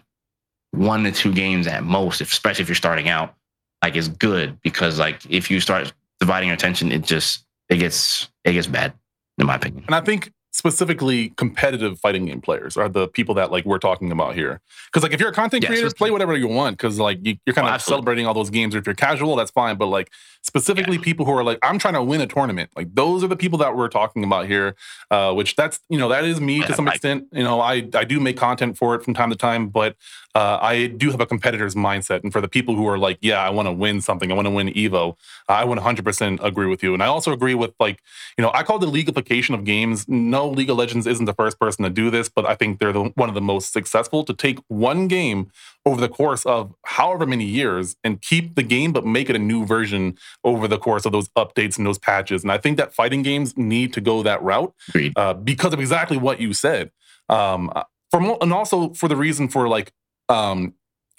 [0.72, 3.36] one to two games at most, especially if you're starting out,
[3.84, 8.30] like is good because like if you start dividing your attention, it just it gets
[8.44, 8.94] it gets bad,
[9.40, 9.86] in my opinion.
[9.88, 14.12] And I think specifically competitive fighting game players are the people that like we're talking
[14.12, 14.60] about here.
[14.88, 16.78] Because like if you're a content Yes, creator, play whatever you want.
[16.78, 18.02] Because like you, you're kind of absolutely.
[18.02, 18.76] celebrating all those games.
[18.76, 19.78] Or if you're casual, that's fine.
[19.78, 22.70] But like specifically people who are like, I'm trying to win a tournament.
[22.76, 24.76] Like those are the people that we're talking about here.
[25.10, 27.28] Uh, which that's you know that is me to some extent.
[27.32, 29.96] You know I I do make content for it from time to time, but
[30.34, 32.24] uh, I do have a competitor's mindset.
[32.24, 34.46] And for the people who are like, yeah, I want to win something, I want
[34.46, 35.18] to win Evo,
[35.50, 36.94] I 100% agree with you.
[36.94, 38.02] And I also agree with like,
[38.38, 40.08] you know, I call the leagueification of games.
[40.08, 42.94] No, League of Legends isn't the first person to do this, but I think they're
[42.94, 45.52] the, one of the most successful to take one game
[45.86, 49.40] over the course of however many years and keep the game, but make it a
[49.40, 52.44] new version over the course of those updates and those patches.
[52.44, 54.74] And I think that fighting games need to go that route
[55.16, 56.92] uh, because of exactly what you said.
[57.30, 57.72] Um,
[58.10, 59.92] for mo- and also for the reason for like
[60.30, 60.74] um,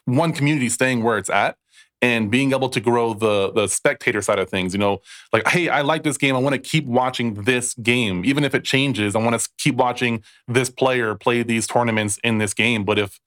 [0.04, 1.56] one community staying where it's at
[2.02, 4.74] and being able to grow the the spectator side of things.
[4.74, 5.00] You know,
[5.32, 6.34] like hey, I like this game.
[6.36, 9.16] I want to keep watching this game, even if it changes.
[9.16, 12.84] I want to keep watching this player play these tournaments in this game.
[12.84, 13.20] But if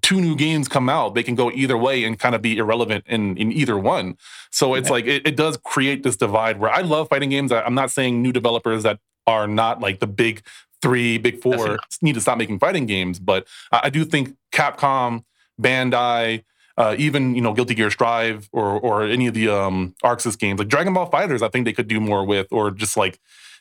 [0.00, 3.04] two new games come out, they can go either way and kind of be irrelevant
[3.06, 4.16] in in either one.
[4.50, 4.92] So it's Yeah.
[4.92, 7.52] like it, it does create this divide where I love fighting games.
[7.52, 10.42] I, I'm not saying new developers that are not like the big
[10.80, 15.24] three, big four need to stop making fighting games, but I, I do think Capcom,
[15.60, 16.44] Bandai,
[16.76, 20.58] uh, even you know Guilty Gear Strive or or any of the um ArcSys games
[20.58, 23.18] like Dragon Ball FighterZ, I think they could do more with, or just like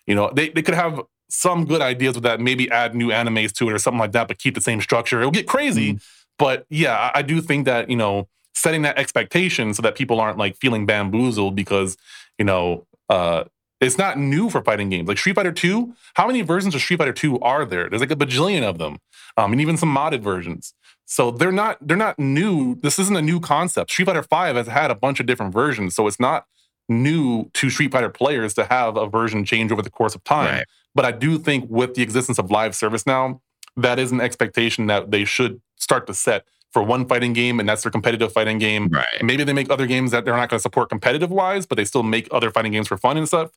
[0.08, 2.40] you know they they could have some good ideas with that.
[2.40, 5.20] Maybe add new animes to it or something like that, but keep the same structure.
[5.20, 6.00] It'll get crazy,
[6.38, 10.20] but yeah, I, I do think that you know setting that expectation so that people
[10.20, 11.98] aren't like feeling bamboozled because
[12.38, 13.44] you know uh
[13.84, 15.08] it's not new for fighting games.
[15.08, 17.90] Like street fighter 2 how many versions of street fighter 2 are there?
[17.90, 18.98] There's like a bajillion of them
[19.38, 20.74] um, and even some modded versions.
[21.06, 22.76] So they're not they're not new.
[22.76, 23.92] This isn't a new concept.
[23.92, 26.46] Street fighter 5 has had a bunch of different versions so it's not
[26.90, 30.56] new to street fighter players to have a version change over the course of time.
[30.56, 30.66] Right.
[30.94, 33.42] but i do think with the existence of live service now
[33.78, 37.70] that is an expectation that they should start to set for one fighting game and
[37.70, 38.90] that's their competitive fighting game.
[38.90, 39.06] Right.
[39.22, 41.86] Maybe they make other games that they're not going to support competitive wise, but they
[41.86, 43.52] still make other fighting games for fun and stuff.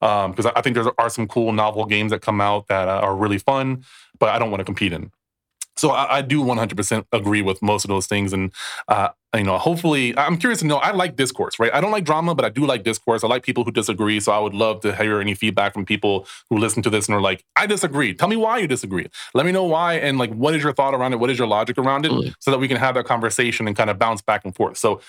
[0.00, 3.00] Because um, I think there are some cool novel games that come out that uh,
[3.00, 3.84] are really fun,
[4.18, 5.10] but I don't want to compete in.
[5.80, 8.52] So I, I, do 100% agree with most of those things, and
[8.88, 10.76] uh, you know, hopefully, I'm curious to know.
[10.76, 11.72] I like discourse, right?
[11.72, 13.24] I don't like drama, but I do like discourse.
[13.24, 14.20] I like people who disagree.
[14.20, 17.14] So I would love to hear any feedback from people who listen to this and
[17.14, 19.08] are like, "I disagree." Tell me why you disagree.
[19.34, 21.16] Let me know why, and like, what is your thought around it?
[21.16, 23.88] What is your logic around it, so that we can have that conversation and kind
[23.88, 24.76] of bounce back and forth.
[24.76, 25.00] So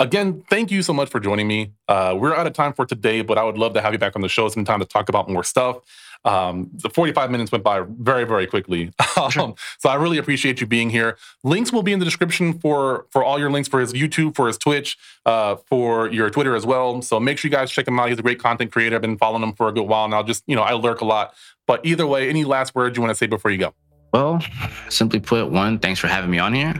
[0.00, 1.72] again, thank you so much for joining me.
[1.88, 4.14] Uh, we're out of time for today, but I would love to have you back
[4.16, 5.78] on the show sometime to talk about more stuff.
[6.24, 8.92] Um, the 45 minutes went by very, very quickly.
[9.16, 11.16] um, so I really appreciate you being here.
[11.44, 14.46] Links will be in the description for for all your links for his YouTube, for
[14.46, 17.00] his Twitch, uh, for your Twitter as well.
[17.02, 18.08] So make sure you guys check him out.
[18.08, 18.96] He's a great content creator.
[18.96, 20.22] I've been following him for a good while now.
[20.22, 21.34] Just you know, I lurk a lot.
[21.66, 23.74] But either way, any last words you want to say before you go?
[24.12, 24.42] Well,
[24.88, 26.74] simply put, one, thanks for having me on here,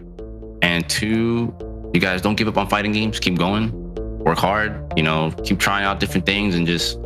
[0.62, 1.54] and two,
[1.92, 3.20] you guys don't give up on fighting games.
[3.20, 3.70] Keep going,
[4.18, 4.92] work hard.
[4.96, 6.98] You know, keep trying out different things, and just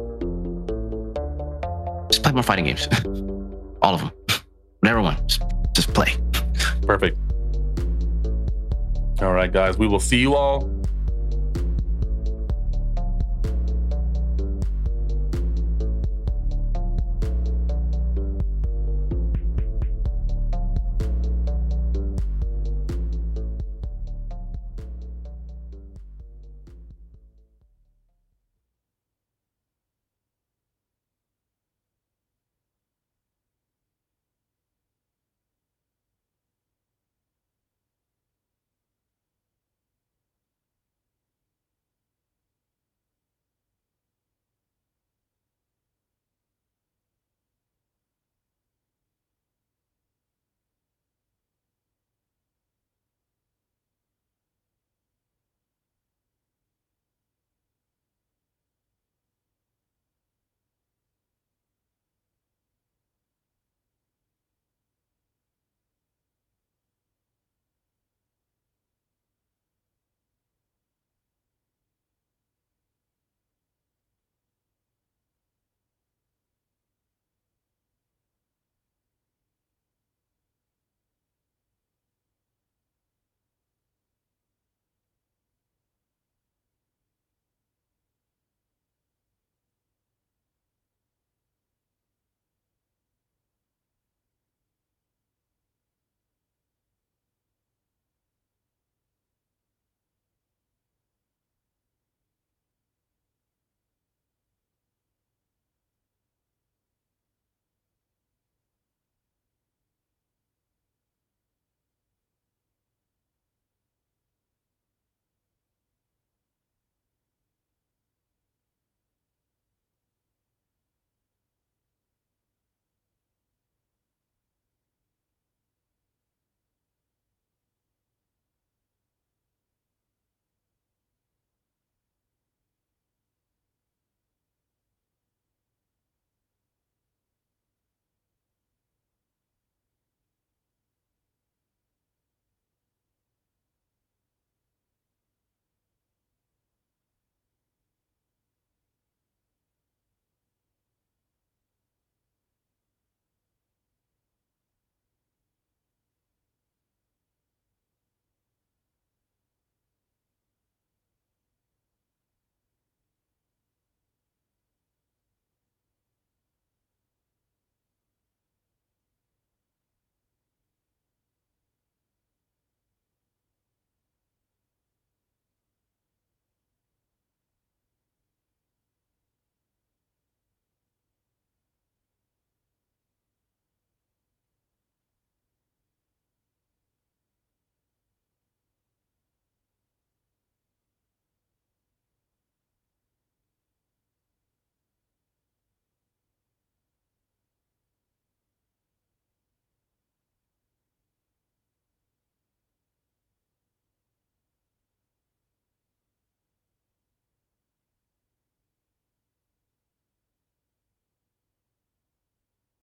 [2.12, 2.86] just play more fighting games.
[3.82, 4.12] All of them.
[4.80, 5.16] Whatever one.
[5.26, 5.42] Just,
[5.74, 6.14] just play.
[6.82, 7.18] Perfect.
[9.20, 9.78] All right, guys.
[9.78, 10.81] We will see you all